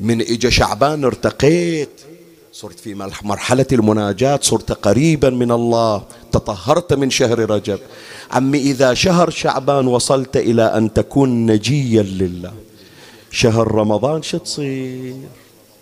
[0.00, 2.00] من إجا شعبان ارتقيت.
[2.52, 6.02] صرت في مرحلة المناجاة صرت قريبا من الله.
[6.32, 7.78] تطهرت من شهر رجب.
[8.30, 12.52] عمي إذا شهر شعبان وصلت إلى أن تكون نجيا لله.
[13.30, 15.14] شهر رمضان شو تصير؟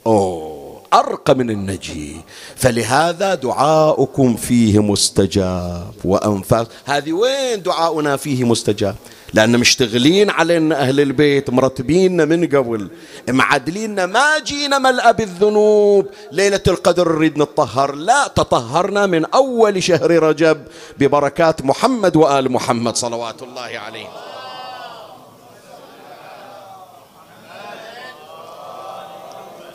[0.06, 0.55] أوه.
[0.94, 2.16] أرقى من النجي.
[2.56, 6.66] فلهذا دعاؤكم فيه مستجاب وأنفاس.
[6.84, 8.94] هذه وين دعاؤنا فيه مستجاب؟
[9.34, 12.90] لأن مشتغلين علينا أهل البيت مرتبيننا من قبل
[13.28, 16.06] معدليننا ما جينا ملأ بالذنوب.
[16.32, 20.58] ليلة القدر نريد نطهر لا تطهرنا من أول شهر رجب
[20.98, 24.06] ببركات محمد وآل محمد صلوات الله عليه.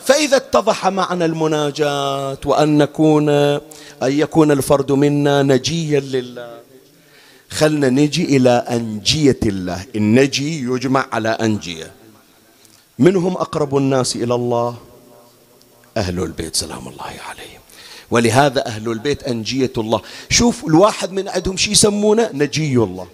[0.05, 3.61] فإذا اتضح معنى المناجاة وأن نكون أن
[4.01, 6.59] يكون الفرد منا نجيا لله.
[7.49, 9.85] خلنا نجي إلى أنجية الله.
[9.95, 11.91] النجي يجمع على أنجية.
[12.99, 14.75] من هم أقرب الناس إلى الله؟
[15.97, 17.61] أهل البيت سلام الله عليهم.
[18.11, 20.01] ولهذا أهل البيت أنجية الله.
[20.29, 23.07] شوف الواحد من عندهم شي يسمونه؟ نجي الله.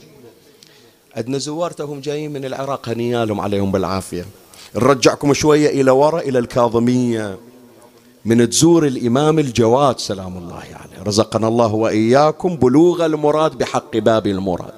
[1.16, 4.26] عندنا زوارتهم جايين من العراق هنيالهم عليهم بالعافية.
[4.76, 7.40] نرجعكم شوية إلى وراء إلى الكاظمية.
[8.26, 11.04] من تزور الإمام الجواد سلام الله عليه.
[11.04, 14.74] رزقنا الله وإياكم بلوغ المراد بحق باب المراد.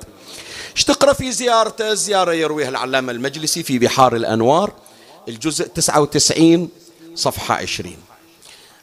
[0.75, 4.71] إيش تقرأ في زيارته زيارة يرويها العلامة المجلسي في بحار الأنوار
[5.28, 6.69] الجزء 99
[7.15, 7.93] صفحة 20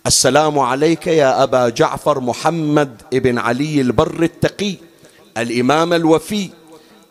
[0.06, 4.74] السلام عليك يا أبا جعفر محمد ابن علي البر التقي
[5.38, 6.50] الإمام الوفي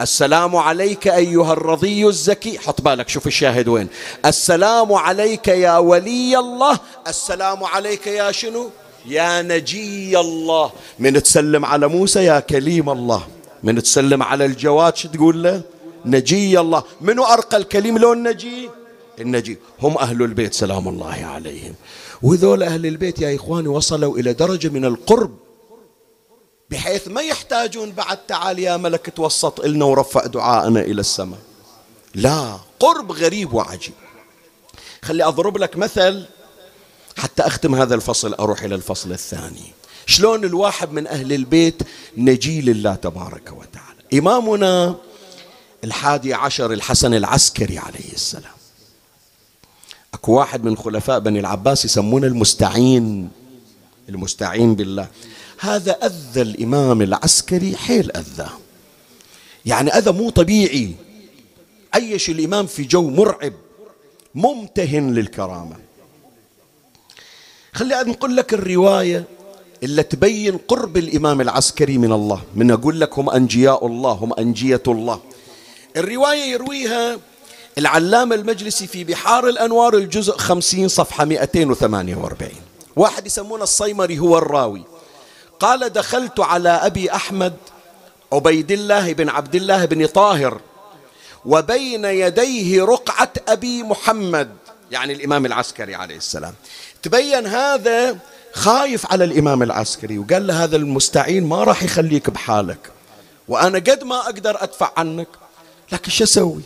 [0.01, 2.59] السلام عليك أيها الرضي الزكي.
[2.59, 3.87] حط بالك شوف الشاهد وين.
[4.25, 6.79] السلام عليك يا ولي الله.
[7.07, 8.69] السلام عليك يا شنو؟
[9.05, 10.71] يا نجي الله.
[10.99, 13.27] من تسلم على موسى يا كليم الله.
[13.63, 15.61] من تسلم على الجواد شو تقول له؟
[16.05, 16.83] نجي الله.
[17.01, 18.69] منو أرقى الكليم لو النجي
[19.19, 19.57] النجي.
[19.81, 21.73] هم أهل البيت سلام الله عليهم.
[22.21, 25.31] وذول أهل البيت يا إخواني وصلوا إلى درجة من القرب.
[26.75, 31.39] بحيث ما يحتاجون بعد تعال يا ملك توسط إلنا ورفع دعاءنا إلى السماء.
[32.15, 33.93] لا قرب غريب وعجيب.
[35.03, 36.25] خلي أضرب لك مثل
[37.17, 39.73] حتى أختم هذا الفصل أروح إلى الفصل الثاني.
[40.05, 41.83] شلون الواحد من أهل البيت
[42.17, 44.95] نجي لله تبارك وتعالى؟ إمامنا
[45.83, 48.55] الحادي عشر الحسن العسكري عليه السلام.
[50.13, 53.29] أكو واحد من خلفاء بني العباس يسمونه المستعين.
[54.09, 55.07] المستعين بالله.
[55.59, 58.49] هذا أذى الإمام العسكري حيل أذى.
[59.65, 60.91] يعني أذى مو طبيعي.
[61.93, 63.53] عيش الإمام في جو مرعب
[64.35, 65.75] ممتهن للكرامة.
[67.73, 69.23] خلي نقول لك الرواية
[69.83, 74.83] اللي تبين قرب الإمام العسكري من الله من أقول لك هم أنجياء الله هم أنجية
[74.87, 75.19] الله.
[75.97, 77.19] الرواية يرويها
[77.77, 82.51] العلامة المجلسي في بحار الأنوار الجزء خمسين صفحة 248
[82.95, 84.83] واحد يسمونه الصيمري هو الراوي.
[85.59, 87.53] قال دخلت على أبي أحمد
[88.33, 90.61] عبيد الله بن عبد الله بن طاهر
[91.45, 94.49] وبين يديه رقعة أبي محمد
[94.91, 96.53] يعني الإمام العسكري عليه السلام.
[97.03, 98.17] تبين هذا
[98.53, 102.91] خايف على الإمام العسكري وقال له هذا المستعين ما راح يخليك بحالك
[103.47, 105.27] وأنا قد ما أقدر أدفع عنك
[105.91, 106.61] لكن شو أسوي؟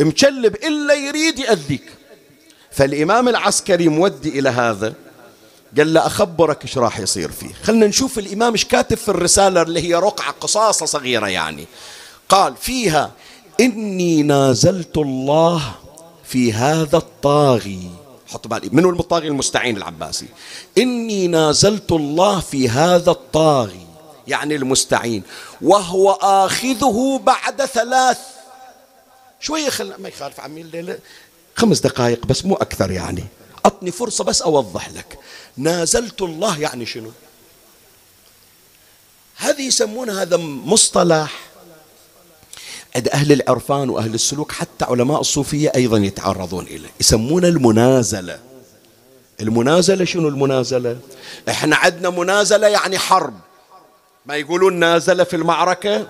[0.00, 1.92] مكلب إلا يريد يأذيك.
[2.70, 4.94] فالإمام العسكري مودي إلى هذا
[5.78, 7.54] قال له أخبرك إيش راح يصير فيه.
[7.62, 11.66] خلنا نشوف الإمام إيش كاتب في الرسالة اللي هي رقعة قصاصة صغيرة يعني.
[12.28, 13.10] قال فيها
[13.60, 15.62] إني نازلت الله
[16.24, 17.90] في هذا الطاغي.
[18.28, 20.26] حط بالي منو الطاغي المستعين العباسي؟
[20.78, 23.86] إني نازلت الله في هذا الطاغي.
[24.28, 25.22] يعني المستعين.
[25.62, 28.18] وهو آخذه بعد ثلاث.
[29.40, 30.98] شوية خل ما يخالف عمي الليلة
[31.56, 33.24] خمس دقائق بس مو أكثر يعني.
[33.66, 35.18] أعطني فرصة بس أوضح لك.
[35.56, 37.10] نازلت الله يعني شنو؟
[39.36, 41.32] هذه يسمون هذا مصطلح.
[42.96, 46.88] عند أهل العرفان وأهل السلوك حتى علماء الصوفية أيضا يتعرضون إليه.
[47.00, 48.38] يسمون المنازلة.
[49.40, 50.98] المنازلة شنو المنازلة؟
[51.48, 53.34] إحنا عندنا منازلة يعني حرب.
[54.26, 56.08] ما يقولون نازل في المعركة؟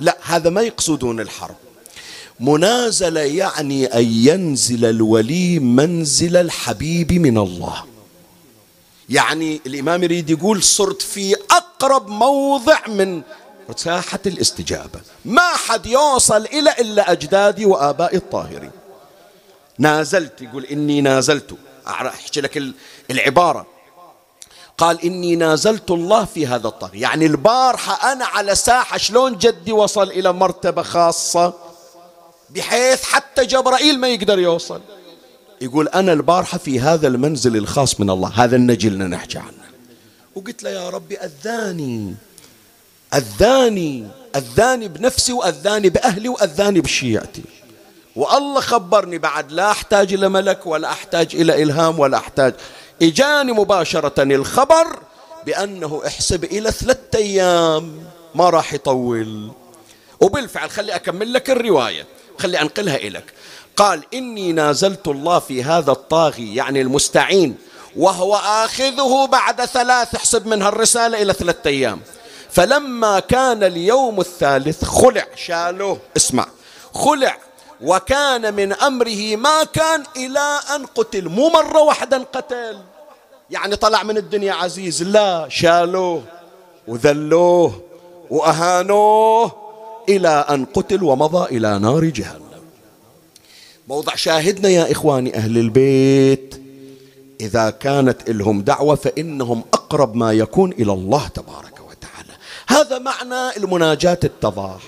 [0.00, 1.56] لا هذا ما يقصدون الحرب.
[2.40, 7.84] منازلة يعني أن ينزل الولي منزل الحبيب من الله.
[9.08, 13.22] يعني الإمام يريد يقول صرت في أقرب موضع من
[13.76, 15.00] ساحة الاستجابة.
[15.24, 18.70] ما حد يوصل إلى إلا أجدادي وآبائي الطاهرين.
[19.78, 21.54] نازلت يقول إني نازلت.
[21.86, 22.62] أحكي لك
[23.10, 23.66] العبارة.
[24.78, 27.02] قال إني نازلت الله في هذا الطريق.
[27.02, 31.65] يعني البارحة أنا على ساحة شلون جدي وصل إلى مرتبة خاصة؟
[32.50, 34.80] بحيث حتى جبرائيل ما يقدر يوصل.
[35.60, 39.66] يقول أنا البارحة في هذا المنزل الخاص من الله هذا النجل نحكي عنه.
[40.34, 42.14] وقلت له يا ربي أذاني
[43.14, 47.42] أذاني أذاني بنفسي وأذاني بأهلي وأذاني بشيعتي.
[48.16, 52.54] والله خبرني بعد لا أحتاج إلى ملك ولا أحتاج إلى إلهام ولا أحتاج.
[53.02, 54.98] إجاني مباشرة الخبر
[55.46, 59.50] بأنه احسب إلى ثلاثة أيام ما راح يطول.
[60.20, 62.06] وبالفعل خلي أكمل لك الرواية.
[62.38, 63.24] خلي أنقلها إليك.
[63.76, 67.58] قال إني نازلت الله في هذا الطاغي يعني المستعين
[67.96, 72.00] وهو آخذه بعد ثلاث احسب منها الرسالة إلى ثلاثة أيام.
[72.50, 75.26] فلما كان اليوم الثالث خلع.
[75.34, 75.98] شالوه.
[76.16, 76.46] اسمع.
[76.94, 77.38] خلع.
[77.80, 81.28] وكان من أمره ما كان إلى أن قتل.
[81.28, 82.78] مو مرة واحدة قتل.
[83.50, 85.02] يعني طلع من الدنيا عزيز.
[85.02, 85.46] لا.
[85.50, 86.22] شالوه.
[86.88, 87.82] وذلوه.
[88.30, 89.65] وأهانوه.
[90.08, 92.40] إلى أن قتل ومضى إلى نار جهنم.
[93.88, 96.60] موضع شاهدنا يا إخواني أهل البيت.
[97.40, 102.32] إذا كانت لهم دعوة فإنهم أقرب ما يكون إلى الله تبارك وتعالى.
[102.66, 104.80] هذا معنى المناجاة التضاح.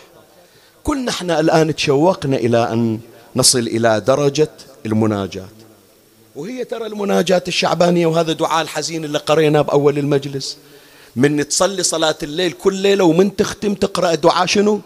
[0.85, 3.01] كلنا إحنا الآن تشوقنا إلى أن
[3.37, 4.51] نصل إلى درجة
[4.87, 5.49] المناجاة.
[6.37, 10.57] وهي ترى المناجاة الشعبانية وهذا دعاء الحزين اللي قريناه بأول المجلس.
[11.17, 14.81] من تصلي صلاة الليل كل ليلة ومن تختم تقرأ دعاء شنو؟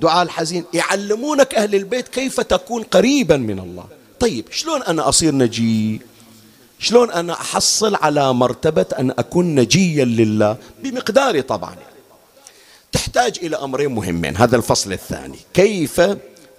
[0.00, 3.84] دعاء الحزين يعلمونك أهل البيت كيف تكون قريبا من الله.
[4.20, 6.00] طيب شلون أنا أصير نجي؟
[6.78, 11.76] شلون أنا أحصل على مرتبة أن أكون نجيا لله؟ بمقداري طبعا.
[12.92, 14.36] تحتاج إلى أمرين مهمين.
[14.36, 15.38] هذا الفصل الثاني.
[15.54, 16.00] كيف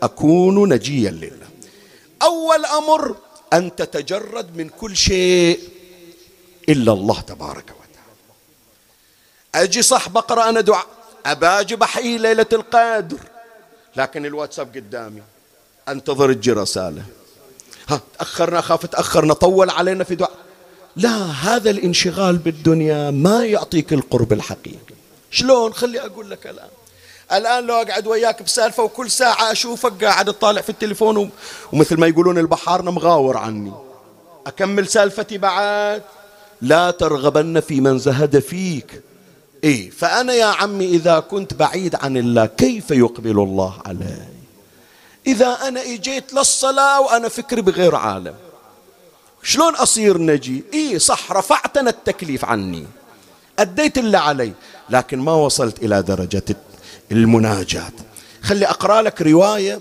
[0.04, 1.48] أكون نجيا لله؟
[2.22, 3.16] أول أمر
[3.54, 5.60] أن تتجرد من كل شيء
[6.70, 8.18] إلا الله تبارك وتعالى.
[9.56, 10.97] أجي صح بقرأ أنا دعاء.
[11.28, 13.18] أباجي بحيي ليلة القدر.
[13.96, 15.22] لكن الواتساب قدامي.
[15.90, 17.04] أنتظر تجي رسالة.
[17.90, 20.32] ها تأخرنا خاف تأخرنا طول علينا في دعاء.
[20.96, 24.96] لا هذا الانشغال بالدنيا ما يعطيك القرب الحقيقي.
[25.32, 26.70] شلون؟ خلي أقول لك الآن.
[27.32, 31.32] الآن لو أقعد وياك بسالفة وكل ساعة أشوفك قاعد تطالع في التليفون
[31.74, 33.74] ومثل ما يقولون البحارنا مغاور عني.
[34.48, 36.04] أكمل سالفتي بعد.
[36.62, 39.02] لا ترغبن في من زهد فيك.
[39.64, 44.28] إيه فأنا يا عمي إذا كنت بعيد عن الله كيف يقبل الله علي؟
[45.28, 48.36] إذا أنا إجيت للصلاة وأنا فكري بغير عالم
[49.44, 52.86] شلون أصير نجي؟ إيه صح رفعتنا التكليف عني
[53.60, 54.54] أديت اللي علي
[54.90, 56.44] لكن ما وصلت إلى درجة
[57.12, 57.92] المناجاة.
[58.42, 59.80] خلي أقرأ لك رواية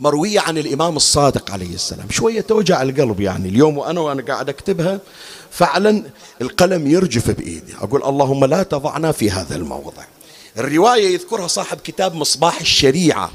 [0.00, 2.10] مروية عن الإمام الصادق عليه السلام.
[2.10, 3.48] شوية توجع القلب يعني.
[3.48, 5.00] اليوم وأنا وأنا قاعد أكتبها
[5.50, 6.02] فعلا
[6.42, 7.74] القلم يرجف بإيدي.
[7.80, 10.04] أقول اللهم لا تضعنا في هذا الموضع.
[10.58, 13.30] الرواية يذكرها صاحب كتاب مصباح الشريعة.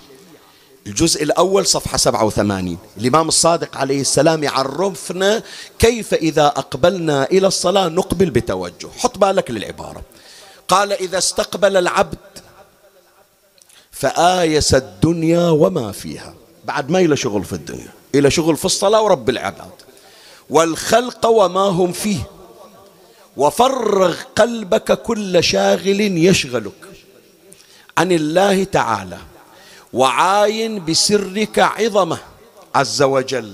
[0.88, 5.44] الجزء الأول صفحة 87 الإمام الصادق عليه السلام يعرفنا
[5.80, 8.90] كيف إذا أقبلنا إلى الصلاة نقبل بتوجه.
[8.98, 10.02] حط بالك للعبارة.
[10.68, 12.18] قال إذا استقبل العبد
[13.92, 16.34] فآيس الدنيا وما فيها.
[16.66, 19.72] بعد ما إلى شغل في الدنيا إلى شغل في الصلاة ورب العباد.
[20.50, 22.28] والخلق وما هم فيه.
[23.38, 26.72] وفرغ قلبك كل شاغل يشغلك.
[27.98, 29.18] عن الله تعالى.
[29.94, 32.18] وعاين بسرك عظمة
[32.76, 33.54] عز وجل.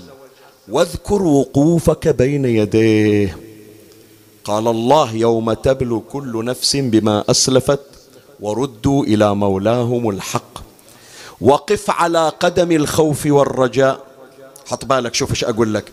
[0.68, 3.38] واذكر وقوفك بين يديه.
[4.44, 7.80] قال الله يوم تبلو كل نفس بما أسلفت.
[8.40, 10.69] وردوا إلى مولاهم الحق.
[11.40, 14.00] وقف على قدم الخوف والرجاء.
[14.66, 15.84] حط بالك شوف إيش أقول لك.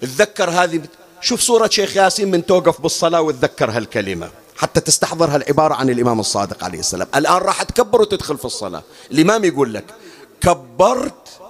[0.00, 0.80] تذكر هذه
[1.20, 4.30] شوف صورة شيخ ياسين من توقف بالصلاة وتذكر هالكلمة.
[4.56, 7.08] حتى تستحضر هالعبارة عن الإمام الصادق عليه السلام.
[7.16, 8.82] الآن راح تكبر وتدخل في الصلاة.
[9.10, 9.84] الإمام يقول لك
[10.40, 11.40] كبرت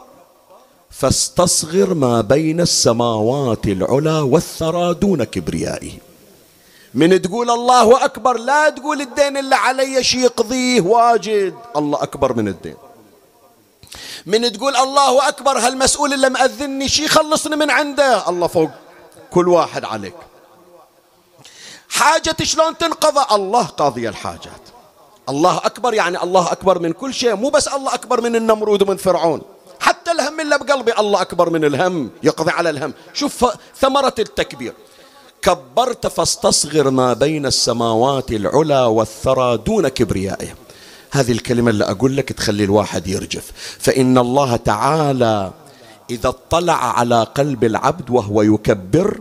[0.91, 5.93] فاستصغر ما بين السماوات العلى والثرى دون كبريائه.
[6.95, 11.55] من تقول الله أكبر لا تقول الدين اللي علي شي يقضيه واجد.
[11.77, 12.77] الله أكبر من الدين.
[14.27, 18.29] من تقول الله أكبر هالمسؤول اللي مأذني شي خلصني من عنده.
[18.29, 18.71] الله فوق
[19.31, 20.15] كل واحد عليك.
[21.89, 24.61] حاجة شلون تنقضى؟ الله قاضي الحاجات.
[25.29, 28.97] الله أكبر يعني الله أكبر من كل شيء مو بس الله أكبر من النمرود ومن
[28.97, 29.43] فرعون.
[29.81, 32.95] حتى الهم اللي بقلبي الله أكبر من الهم يقضي على الهم.
[33.15, 33.47] شوف
[33.81, 34.75] ثمرة التكبير.
[35.43, 40.66] كبرت فاستصغر ما بين السماوات العلى والثرى دون كبريائه
[41.21, 43.53] هذه الكلمة اللي أقول لك تخلي الواحد يرجف.
[43.79, 45.51] فإن الله تعالى
[46.11, 49.21] إذا اطلع على قلب العبد وهو يكبر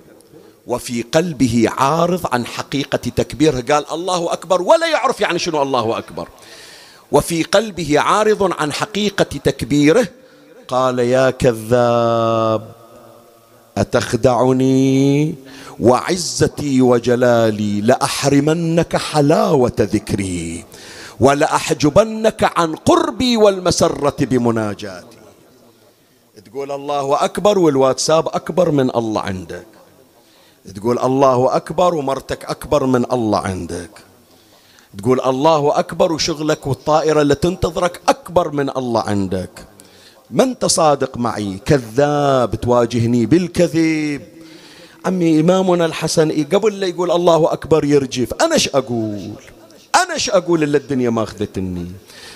[0.68, 6.28] وفي قلبه عارض عن حقيقة تكبيره قال الله أكبر ولا يعرف يعني شنو الله أكبر.
[7.12, 10.08] وفي قلبه عارض عن حقيقة تكبيره
[10.68, 12.72] قال يا كذاب
[13.78, 15.36] أتخدعني؟
[15.80, 20.64] وعزتي وجلالي لأحرمنك حلاوة ذكري.
[21.20, 25.18] ولأحجبنك عن قربي والمسرة بمناجاتي.
[26.46, 29.68] تقول الله أكبر والواتساب أكبر من الله عندك.
[30.76, 33.92] تقول الله أكبر ومرتك أكبر من الله عندك.
[34.98, 39.50] تقول الله أكبر وشغلك والطائرة اللي تنتظرك أكبر من الله عندك.
[40.32, 44.22] ما أنت صادق معي؟ كذاب تواجهني بالكذب
[45.06, 48.34] عمي إمامنا الحسن قبل لا يقول الله أكبر يرجف.
[48.34, 49.32] أنا إيش أقول؟
[50.06, 51.92] أنا إيش أقول إلا الدنيا ما أخذتني؟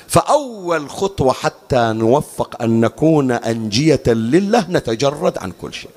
[0.08, 5.92] فأول خطوة حتى نوفق أن نكون أنجية لله نتجرد عن كل شيء.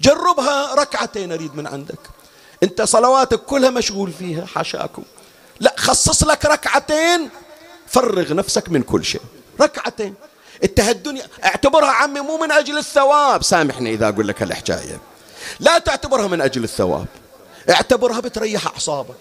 [0.00, 1.98] جربها ركعتين أريد من عندك.
[2.62, 5.02] أنت صلواتك كلها مشغول فيها حاشاكم.
[5.60, 7.28] لا خصص لك ركعتين
[7.86, 9.22] فرغ نفسك من كل شيء.
[9.60, 10.14] ركعتين.
[10.64, 13.42] انت الدنيا اعتبرها عمي مو من أجل الثواب.
[13.42, 15.00] سامحني إذا أقول لك الحكاية
[15.60, 17.06] لا تعتبرها من أجل الثواب.
[17.70, 19.16] اعتبرها بتريح أعصابك.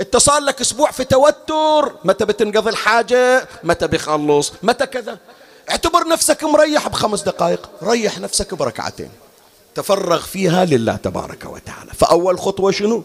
[0.00, 1.94] انت صار لك أسبوع في توتر.
[2.04, 5.18] متى بتنقضي الحاجة؟ متى بيخلص؟ متى كذا؟
[5.70, 7.70] اعتبر نفسك مريح بخمس دقائق.
[7.82, 9.10] ريح نفسك بركعتين.
[9.74, 11.90] تفرغ فيها لله تبارك وتعالى.
[11.94, 13.02] فأول خطوة شنو؟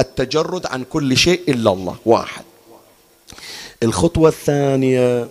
[0.00, 1.96] التجرد عن كل شيء إلا الله.
[2.06, 2.44] واحد.
[3.82, 5.28] الخطوة الثانية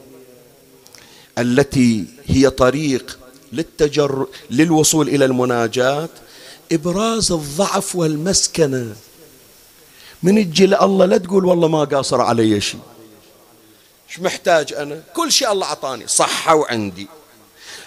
[1.37, 3.19] التي هي طريق
[3.53, 6.09] للتجر للوصول إلى المناجاة.
[6.71, 8.95] إبراز الضعف والمسكنة.
[10.23, 12.79] من الجل الله لا تقول والله ما قاصر علي شيء.
[14.09, 16.07] إيش محتاج أنا؟ كل شيء الله أعطاني.
[16.07, 17.07] صحة وعندي.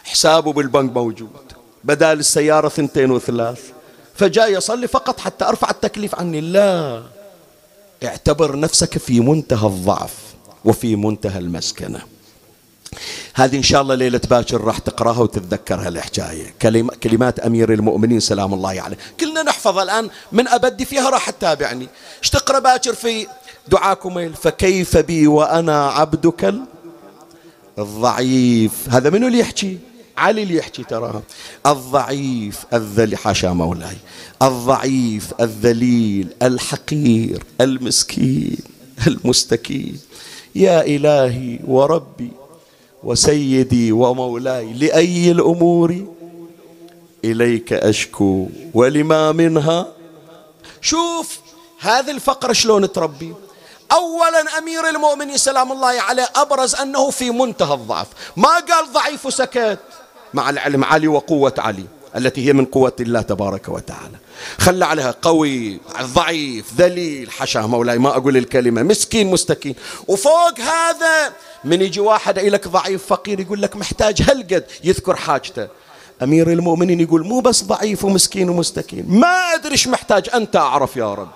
[0.05, 1.53] حسابه بالبنك موجود.
[1.85, 3.61] بدال السيارة ثنتين وثلاث.
[4.15, 6.41] فجاي يصلي فقط حتى أرفع التكليف عني.
[6.41, 7.03] لا.
[8.05, 10.15] اعتبر نفسك في منتهى الضعف
[10.65, 12.01] وفي منتهى المسكنة.
[13.35, 16.55] هذه إن شاء الله ليلة باكر راح تقراها وتتذكر هالحكاية
[17.03, 18.97] كلمات أمير المؤمنين سلام الله عليه.
[19.21, 21.89] كلنا نحفظها الآن من أبدي فيها راح تتابعني.
[22.23, 23.27] إيش تقرأ باكر في
[23.69, 26.55] دعاكم فكيف بي وأنا عبدك
[27.79, 28.73] الضعيف.
[28.89, 29.79] هذا منو اللي يحكي؟
[30.19, 31.23] علي اللي يحكي تراها.
[31.67, 33.97] الضعيف الذليل حاشا مولاي.
[34.43, 38.59] الضعيف الذليل الحقير المسكين
[39.07, 39.99] المستكين.
[40.55, 42.31] يا إلهي وربي
[43.05, 46.07] وسيدي ومولاي لأي الأمور
[47.25, 49.87] إليك أشكو ولما منها؟
[50.81, 51.41] شوف
[51.81, 53.35] هذه الفقرة شلون تربي.
[53.93, 58.07] أولا أمير المؤمنين سلام الله عليه أبرز أنه في منتهى الضعف.
[58.37, 59.79] ما قال ضعيف وسكت.
[60.35, 61.85] مع العلم علي وقوة علي
[62.17, 64.19] التي هي من قوة الله تبارك وتعالى.
[64.59, 67.31] خلى عليها قوي ضعيف ذليل.
[67.31, 68.83] حشاه مولاي ما أقول الكلمة.
[68.83, 69.75] مسكين مستكين.
[70.09, 71.33] وفوق هذا
[71.65, 75.69] من يجي واحد لك ضعيف فقير يقول لك محتاج هالقد يذكر حاجته.
[76.23, 79.05] أمير المؤمنين يقول مو بس ضعيف ومسكين ومستكين.
[79.09, 80.29] ما أدري إيش محتاج.
[80.35, 81.31] أنت أعرف يا ربي.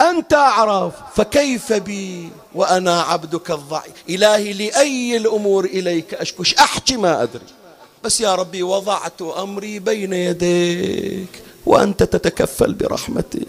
[0.00, 0.94] أنت أعرف.
[1.14, 7.59] فكيف بي وأنا عبدك الضعيف؟ إلهي لأي الأمور إليك أشكوش أحكي ما أدري.
[8.04, 11.28] بس يا ربي وضعت أمري بين يديك
[11.66, 13.46] وأنت تتكفل برحمتي.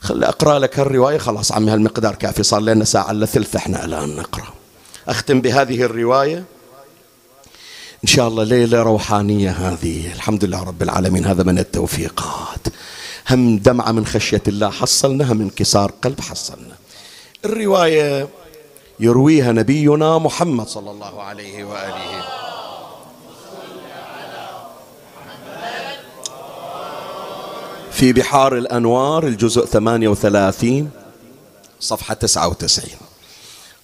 [0.00, 4.16] خلي أقرأ لك الرواية خلاص عمي هالمقدار كافي صار لنا ساعة إلا ثلث إحنا الآن
[4.16, 4.52] نقرأ.
[5.08, 6.44] أختم بهذه الرواية.
[8.04, 10.12] إن شاء الله ليلة روحانية هذه.
[10.12, 11.24] الحمد لله رب العالمين.
[11.24, 12.66] هذا من التوفيقات.
[13.30, 14.70] هم دمعة من خشية الله.
[14.70, 16.76] حصلنا هم انكسار قلب حصلنا.
[17.44, 18.28] الرواية
[19.00, 22.49] يرويها نبينا محمد صلى الله عليه وآله
[27.90, 30.90] في بحار الأنوار الجزء 38
[31.80, 32.88] صفحة 99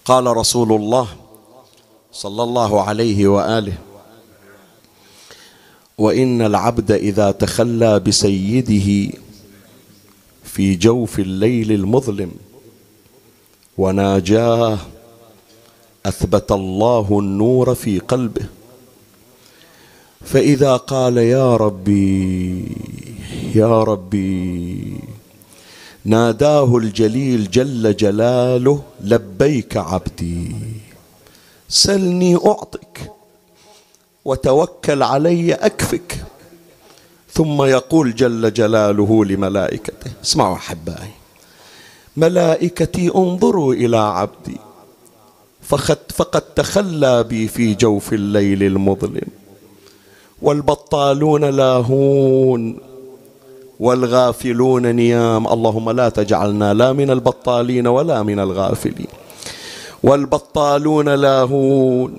[0.05, 1.07] قال رسول الله
[2.11, 3.73] صلى الله عليه وآله
[5.97, 9.11] وإن العبد إذا تخلى بسيده
[10.43, 12.31] في جوف الليل المظلم
[13.77, 14.77] وناجاه
[16.05, 18.45] أثبت الله النور في قلبه
[20.25, 22.65] فإذا قال يا ربي
[23.55, 24.99] يا ربي
[26.05, 30.55] ناداه الجليل جل جلاله لبيك عبدي.
[31.69, 33.11] سلني أعطك
[34.25, 36.25] وتوكل علي أكفك.
[37.31, 41.11] ثم يقول جل جلاله لملائكته اسمعوا أحبائي
[42.17, 44.57] ملائكتي انظروا إلى عبدي
[46.09, 49.27] فقد تخلى بي في جوف الليل المظلم.
[50.41, 52.77] والبطالون لاهون
[53.79, 55.47] والغافلون نيام.
[55.47, 59.07] اللهم لا تجعلنا لا من البطالين ولا من الغافلين.
[60.03, 62.17] والبطالون لاهون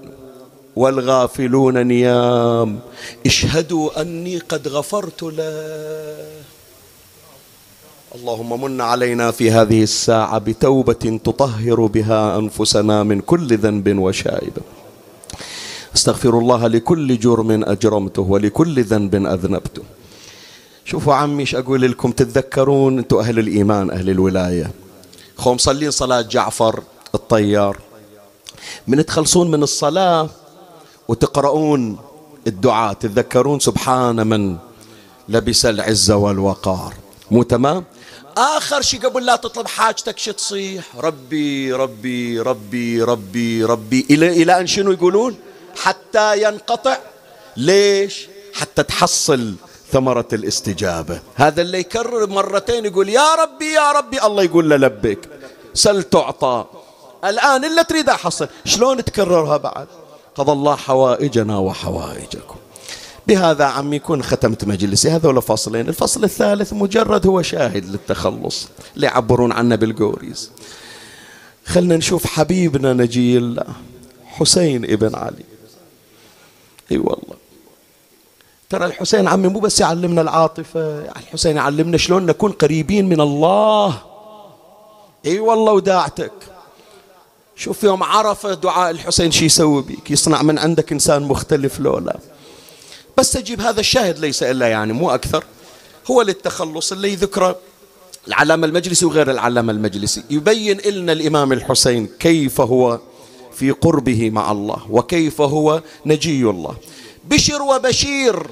[0.76, 2.78] والغافلون نيام.
[3.26, 6.38] اشهدوا أني قد غفرت له.
[8.14, 14.62] اللهم من علينا في هذه الساعة بتوبة تطهر بها أنفسنا من كل ذنب وشائبه
[15.98, 19.82] استغفر الله لكل جرم أجرمته ولكل ذنب أذنبته.
[20.84, 24.70] شوفوا عمي إيش أقول لكم؟ تتذكرون أنتم أهل الإيمان أهل الولاية.
[25.36, 26.82] خو مصلين صلاة جعفر
[27.14, 27.78] الطيار.
[28.86, 30.28] من تخلصون من الصلاة
[31.08, 31.98] وتقرؤون
[32.46, 34.56] الدعاء تتذكرون سبحان من
[35.28, 36.94] لبس العزة والوقار.
[37.30, 37.84] مو تمام؟
[38.36, 44.06] آخر شيء قبل لا تطلب حاجتك شو تصيح؟ ربي ربي ربي ربي ربي.
[44.10, 45.34] إلى, إلى أن شنو يقولون؟
[45.82, 46.98] حتى ينقطع.
[47.56, 49.54] ليش؟ حتى تحصل
[49.92, 51.20] ثمرة الاستجابة.
[51.34, 54.22] هذا اللي يكرر مرتين يقول يا ربي يا ربي.
[54.22, 55.18] الله يقول له لبك
[55.74, 56.64] سل تعطى.
[57.24, 58.48] الآن إلا تريد أحصل.
[58.64, 59.86] شلون تكررها بعد؟
[60.34, 62.56] قضى الله حوائجنا وحوائجكم.
[63.26, 65.10] بهذا عم يكون ختمت مجلسي.
[65.10, 65.88] هذول فصلين.
[65.88, 68.68] الفصل الثالث مجرد هو شاهد للتخلص.
[68.96, 70.50] اللي يعبرون عنه بالقوريز.
[71.66, 73.64] خلنا نشوف حبيبنا نجي الله
[74.26, 75.57] حسين ابن علي.
[76.92, 77.36] إي والله.
[78.70, 84.02] ترى الحسين عمي مو بس يعلمنا العاطفة الحسين يعلمنا شلون نكون قريبين من الله.
[85.26, 86.32] إي والله وداعتك.
[87.56, 92.18] شوف يوم عرف دعاء الحسين شي يسوي بيك؟ يصنع من عندك إنسان مختلف لولا.
[93.18, 95.44] بس تجيب هذا الشاهد ليس إلا يعني مو أكثر.
[96.10, 97.56] هو للتخلص اللي يذكره
[98.28, 100.24] العلامة المجلسي وغير العلامة المجلسي.
[100.30, 102.98] يبين لنا الإمام الحسين كيف هو
[103.58, 106.74] في قربه مع الله وكيف هو نجي الله.
[107.24, 108.46] بشر وبشير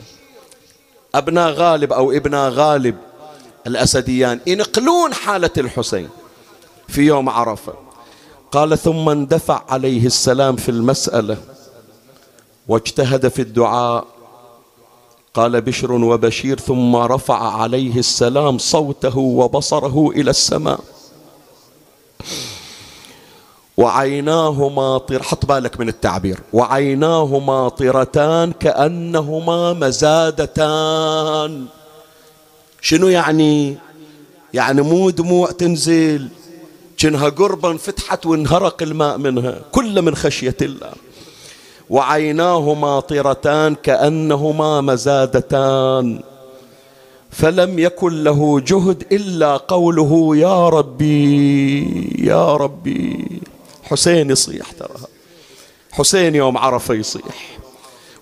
[1.15, 2.97] أبناء غالب أو ابنا غالب
[3.67, 6.09] الأسديان ينقلون حالة الحسين
[6.89, 7.75] في يوم عرفة.
[8.53, 11.37] قال ثم اندفع عليه السلام في المسألة
[12.69, 14.05] واجتهد في الدعاء.
[15.35, 16.59] قال بشر وبشير.
[16.59, 20.81] ثم رفع عليه السلام صوته وبصره إلى السماء.
[23.77, 26.41] وعيناه ماطر حط بالك من التعبير.
[26.53, 31.65] وعيناه ماطرتان كأنهما مزادتان.
[32.81, 33.77] شنو يعني؟
[34.55, 36.29] يعني مو دموع تنزل
[36.97, 40.93] كأنها قربا فتحت وانهرق الماء منها كل من خشية الله.
[41.91, 46.21] وعيناه ماطرتان كأنهما مزادتان.
[47.31, 53.41] فلم يكن له جهد إلا قوله يا ربي يا ربي.
[53.91, 54.95] حسين يصيح ترى
[55.93, 57.59] حسين يوم عرفة يصيح.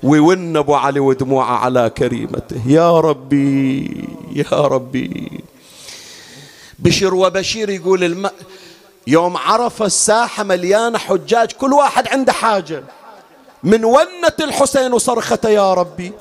[0.03, 2.63] ويون أبو علي ودموعه على كريمته.
[2.67, 5.45] يا ربي يا ربي.
[6.79, 8.31] بشر وبشير يقول الم...
[9.07, 12.85] يوم عرف الساحة مليانة حجاج كل واحد عنده حاجة.
[13.63, 16.13] من ونة الحسين وصرخته يا ربي.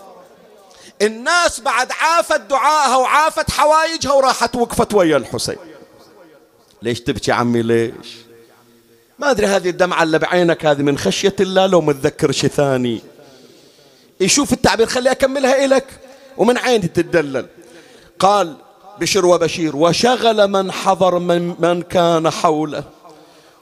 [1.02, 5.58] الناس بعد عافت دعائها وعافت حوايجها وراحت وقفت ويا الحسين.
[6.82, 8.23] ليش تبكي عمي؟ ليش؟
[9.24, 13.02] ما أدري هذه الدمعة اللي بعينك هذه من خشية الله لو متذكر شيء ثاني.
[14.20, 15.86] يشوف التعبير خلي أكملها إلك
[16.38, 17.46] ومن عيني تتدلل.
[18.20, 18.56] قال
[19.00, 22.84] بشر وبشير وشغل من حضر من, من كان حوله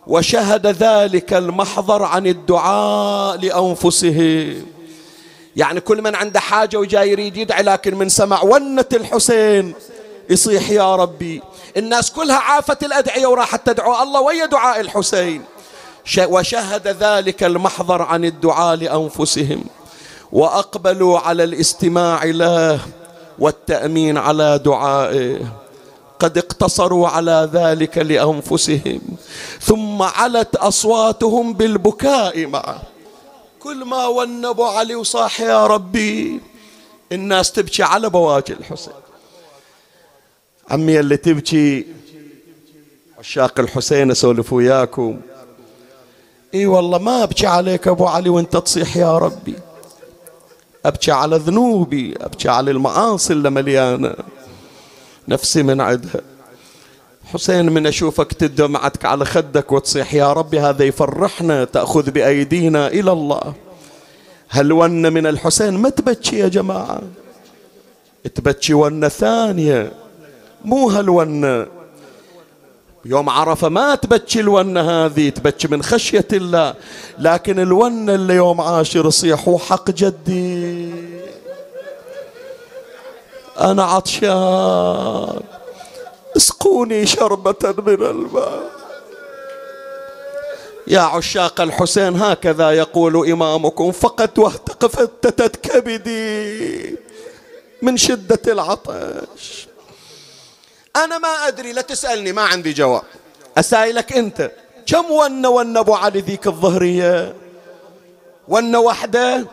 [0.07, 4.55] وشهد ذلك المحضر عن الدعاء لأنفسه.
[5.55, 9.74] يعني كل من عنده حاجة وجاي يريد يدعي لكن من سمع ونة الحسين
[10.30, 11.41] يصيح يا ربي
[11.78, 15.43] الناس كلها عافت الأدعية وراحت تدعو الله ويا دعاء الحسين.
[16.20, 19.64] وشهد ذلك المحضر عن الدعاء لأنفسهم
[20.32, 22.80] وأقبلوا على الاستماع له
[23.39, 25.62] والتأمين على دعائه.
[26.20, 29.02] قد اقتصروا على ذلك لأنفسهم
[29.62, 32.82] ثم علت أصواتهم بالبكاء معه.
[33.60, 36.39] كل ما ونبوا علي وصاح يا ربي
[37.12, 38.93] الناس تبكي على بواجي الحسين.
[40.70, 41.86] عمي اللي تبكي
[43.20, 45.22] عشاق الحسين أسولف وياكم.
[46.54, 49.56] إي والله ما أبكي عليك أبو علي وأنت تصيح يا ربي.
[50.86, 54.14] أبكي على ذنوبي أبكي على المعاصي اللي مليانة.
[55.28, 56.22] نفسي من عدها.
[57.34, 63.54] حسين من أشوفك تدمعتك على خدك وتصيح يا ربي هذا يفرحنا تأخذ بأيدينا إلى الله.
[64.49, 67.02] هل ون من الحسين؟ ما تبكي يا جماعة.
[68.36, 69.91] تبكي ونة ثانية.
[70.66, 71.80] مو هالونة.
[73.06, 76.74] يوم عرفة ما تبكي الونة هذه تبكي من خشية الله.
[77.20, 80.91] لكن الونة اللي يوم عاشر يصيح حق جدي.
[83.60, 85.41] أنا عطشان.
[86.38, 88.64] اسقوني شربة من الماء.
[90.88, 96.97] يا عشاق الحسين هكذا يقول إمامكم فقط واهتقفت كبدي
[97.82, 99.68] من شدة العطش.
[100.95, 103.03] أنا ما أدري لا تسألني ما عندي جواب.
[103.57, 104.51] أسائلك أنت
[104.87, 107.35] كم ون ون أبو علي ذيك الظهرية؟
[108.47, 109.47] ون وحدة؟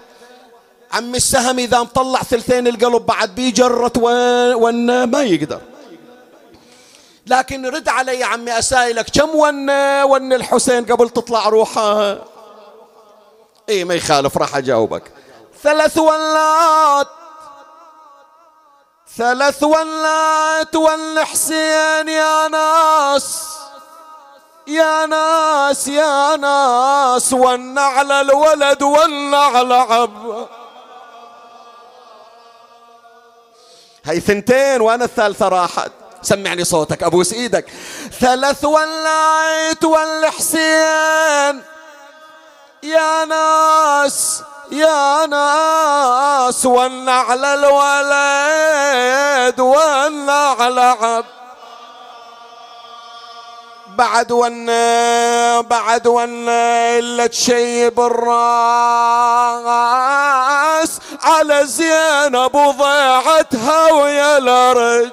[0.93, 5.61] عم السهم إذا مطلع ثلثين القلب بعد بيجرت ون ما يقدر.
[7.27, 9.71] لكن رد علي يا عمي أسائلك كم ون
[10.03, 12.19] ون الحسين قبل تطلع روحه؟
[13.69, 15.03] اي ما يخالف راح أجاوبك.
[15.63, 17.09] ثلاث ولات
[19.19, 23.45] ثلاث ولات والحسين يا ناس
[24.67, 30.49] يا ناس يا ناس والنعل الولد والنعل عب
[34.05, 35.93] هاي ثنتين وأنا الثالثة راحت.
[36.23, 37.65] سمعني صوتك ابوس إيدك
[38.21, 41.63] ثلاث ولات والحسين
[42.83, 44.43] يا ناس
[44.73, 48.81] يا ناس والنعل الولد
[49.61, 51.25] والنعل عب.
[53.89, 54.67] بعد ون
[55.63, 58.39] بعد ون إلا تشيب الراس.
[61.23, 65.11] على زينب وضيعتها ويا الأرج.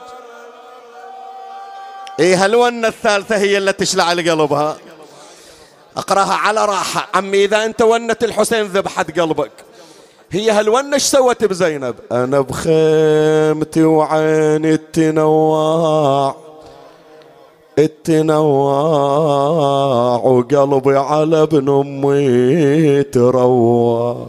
[2.20, 4.78] إيه هالونة الثالثة هي اللي تشلع لقلبها
[5.98, 7.08] أقرأها على راحة.
[7.14, 9.52] عمي إذا أنت ونة الحسين ذبحت قلبك.
[10.32, 16.36] هي هالونة إيش سوت بزينب؟ أنا بخيمتي وعيني التنوع
[17.80, 18.76] التنوع
[20.16, 24.28] وقلبي على ابن أمي تروع.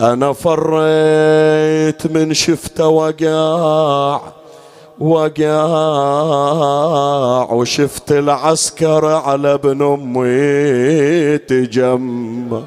[0.00, 4.22] أنا فريت من شفته وقاع
[4.98, 5.42] وقاع
[7.52, 12.62] وشفت العسكر على ابن أمي تجمع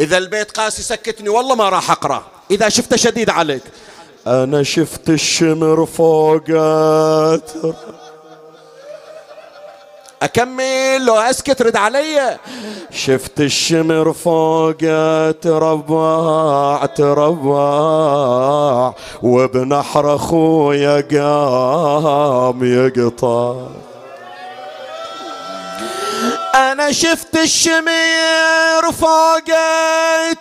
[0.00, 2.22] إذا البيت قاسي سكتني والله ما راح أقرأ.
[2.50, 3.62] إذا شفته شديد عليك.
[4.26, 7.50] أنا شفت الشمر فوقات
[10.24, 12.38] أكمل لو أسكت رد علي.
[12.90, 14.76] شفت الشمر فوق
[15.42, 23.54] تربع تربع وبنحر أخويا قام يقطع.
[26.54, 29.48] أنا شفت الشمير فوق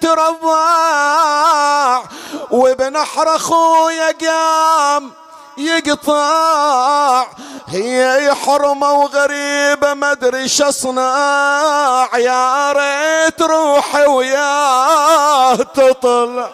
[0.02, 2.04] تربع
[2.52, 5.12] وبنحر أخويا قام
[5.58, 7.26] يقطع.
[7.68, 12.08] هي حرمة وغريبة ما أدري أصنع.
[12.18, 16.50] يا ريت روحي وياه تطلع.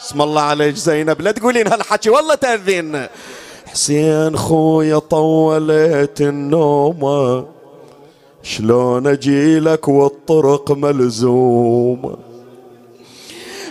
[0.00, 1.20] اسم الله عليك زينب.
[1.20, 3.06] لا تقولين هالحكي والله تأذين.
[3.66, 7.46] حسين خويا طولت النومة
[8.42, 12.16] شلون اجيلك والطرق ملزومه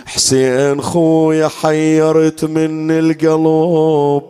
[0.06, 4.22] حسين خويا حيرت من القلب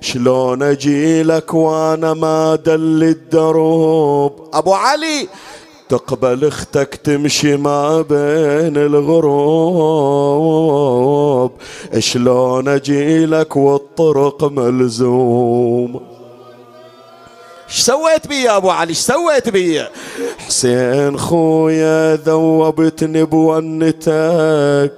[0.00, 5.28] شلون اجيلك وأنا ما دل الدروب؟ أبو علي
[5.88, 9.90] تقبل أختك تمشي ما بين الغروب.
[11.98, 16.09] شلون اجيلك والطرق ملزوم؟
[17.70, 19.84] إيش سويت بي يا ابو علي؟ إيش سويت بي؟
[20.38, 24.92] حسين خويا ذوبتني بونتك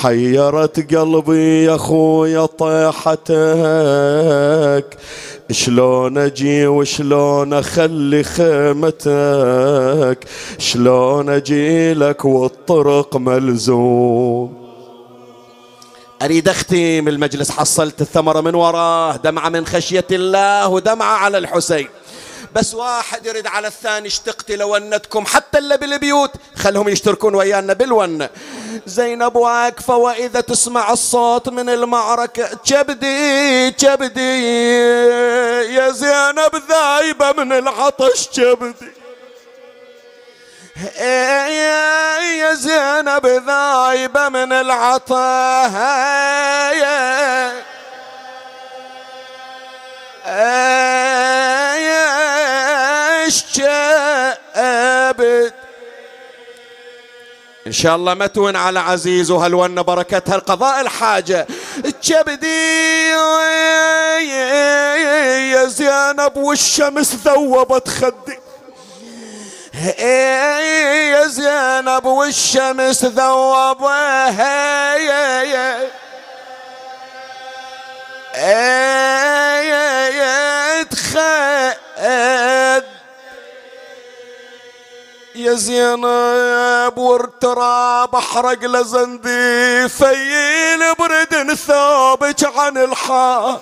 [0.00, 3.36] حيرت قلبي يا خويا طيحتك.
[5.50, 10.18] شلون أجي وشلون اخلي خيمتك؟
[10.58, 14.59] شلون أجي لك والطرق ملزوم؟
[16.22, 21.88] أريد أختم المجلس حصلت الثمرة من وراه دمعة من خشية الله ودمعة على الحسين.
[22.54, 28.26] بس واحد يرد على الثاني اشتقت لونتكم حتى اللي بالبيوت خلهم يشتركون ويانا بالون.
[28.86, 34.44] زينب واقفة وإذا تسمع الصوت من المعركة كبدي كبدي
[35.74, 38.99] يا زينب ذايبة من العطش كبدي
[40.80, 45.10] يا زينب ذايبة من العطش
[54.20, 55.54] اشتابت
[57.66, 61.46] إن شاء الله ما تون على عزيز وهالون بركتها القضاء الحاجة.
[62.08, 63.08] كبدي
[65.50, 68.49] يا زينب والشمس ذوبت خدي.
[69.80, 75.90] يا زينب والشمس ذوبها يا يا
[78.36, 79.10] يا
[85.48, 93.58] زينب وارتراب احرق لزندي فيل برد ثوبك عن الحا.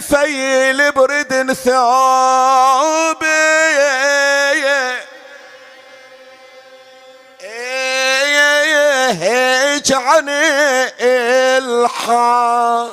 [0.00, 1.76] فيل برد ثوبك
[9.92, 10.28] عن
[11.58, 12.88] الحا.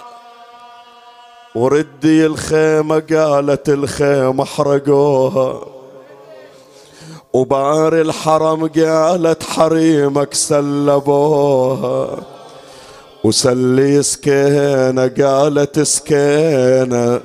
[1.56, 5.72] وردي الخيمة قالت الخيمة احرقوها
[7.34, 12.08] وبار الحرم قالت حريمك سلبوها
[13.24, 17.20] وسلي سكينة قالت سكينة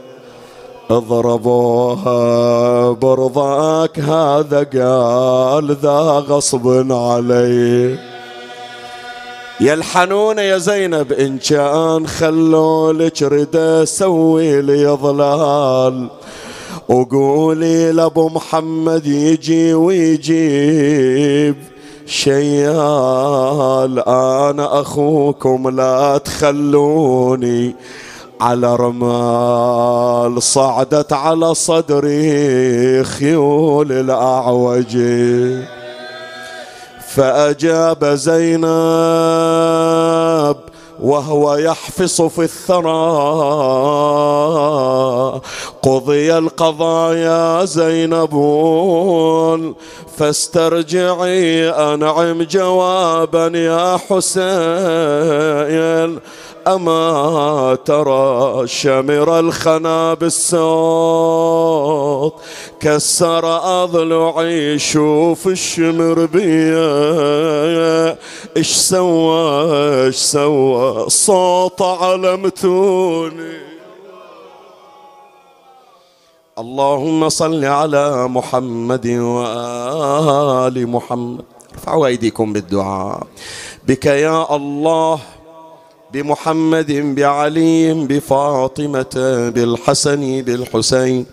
[0.91, 2.19] اضربوها.
[2.93, 7.99] برضاك هذا قال ذا غصب علي.
[9.61, 16.09] يا الحنونة يا زينب إن كان خلولك ردا سوي لي ظلال.
[16.89, 21.55] وقولي لأبو محمد يجي ويجيب
[22.07, 23.99] شيال.
[24.09, 27.75] أنا أخوكم لا تخلوني
[28.41, 30.43] على رمال.
[30.43, 34.99] صعدت على صدري خيول الأعوج.
[37.09, 38.65] فأجاب زينب
[41.01, 42.91] وهو يحفص في الثرى.
[45.83, 48.35] قضي القضاء يا زينب
[50.19, 54.39] فاسترجعي أنعم جوابا يا حسين.
[56.69, 61.55] أما ترى شمر الخنا بالصوت
[62.81, 63.45] كسر
[63.85, 68.17] أضلعي شوف الشمر بيا.
[68.57, 73.59] إيش سوى إيش سوى؟ صوت علمتوني
[76.59, 81.45] اللهم صل على محمد وآل محمد.
[81.75, 83.27] ارفعوا أيديكم بالدعاء.
[83.87, 85.19] بك يا الله
[86.13, 89.15] بمحمد بعلي بفاطمة
[89.55, 91.27] بالحسن بالحسين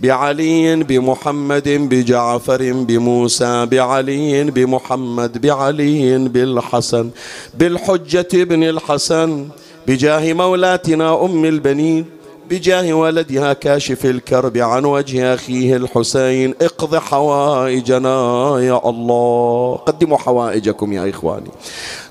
[0.00, 7.10] بعلي بمحمد بجعفر بموسى بعلي بمحمد بعلي بالحسن
[7.58, 9.48] بالحجة بن الحسن
[9.86, 12.04] بجاه مولاتنا أم البنين
[12.50, 18.16] بجاه ولدها كاشف الكرب عن وجه أخيه الحسين اقض حوائجنا
[18.60, 19.76] يا الله.
[19.86, 21.50] قدموا حوائجكم يا إخواني.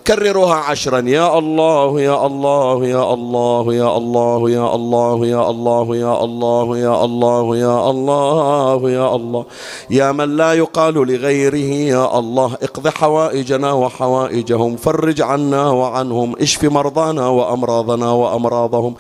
[0.10, 6.24] كرروها عشرا يا الله يا الله يا الله يا الله يا الله يا الله يا
[6.24, 9.46] الله يا الله يا الله يا الله
[9.90, 17.28] يا من لا يقال لغيره يا الله اقض حوائجنا وحوائجهم فرج عنا وعنهم اشف مرضانا
[17.28, 18.94] وامراضنا وامراضهم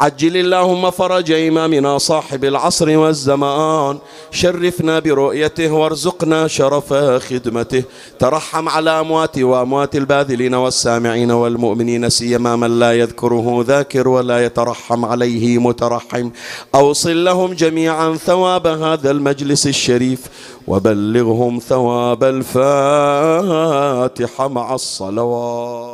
[0.00, 3.98] عجل اللهم فرج امامنا صاحب العصر والزمان
[4.30, 6.94] شرفنا برؤيته وارزقنا شرف
[7.28, 7.82] خدمته
[8.18, 15.58] ترحم على اموات واموات الباذلين والسامعين والمؤمنين سيما من لا يذكره ذاكر ولا يترحم عليه
[15.58, 16.30] مترحم.
[16.74, 20.20] أوصل لهم جميعا ثواب هذا المجلس الشريف
[20.66, 23.48] وبلغهم ثواب الفاتحة
[24.48, 25.85] مع الصلوات.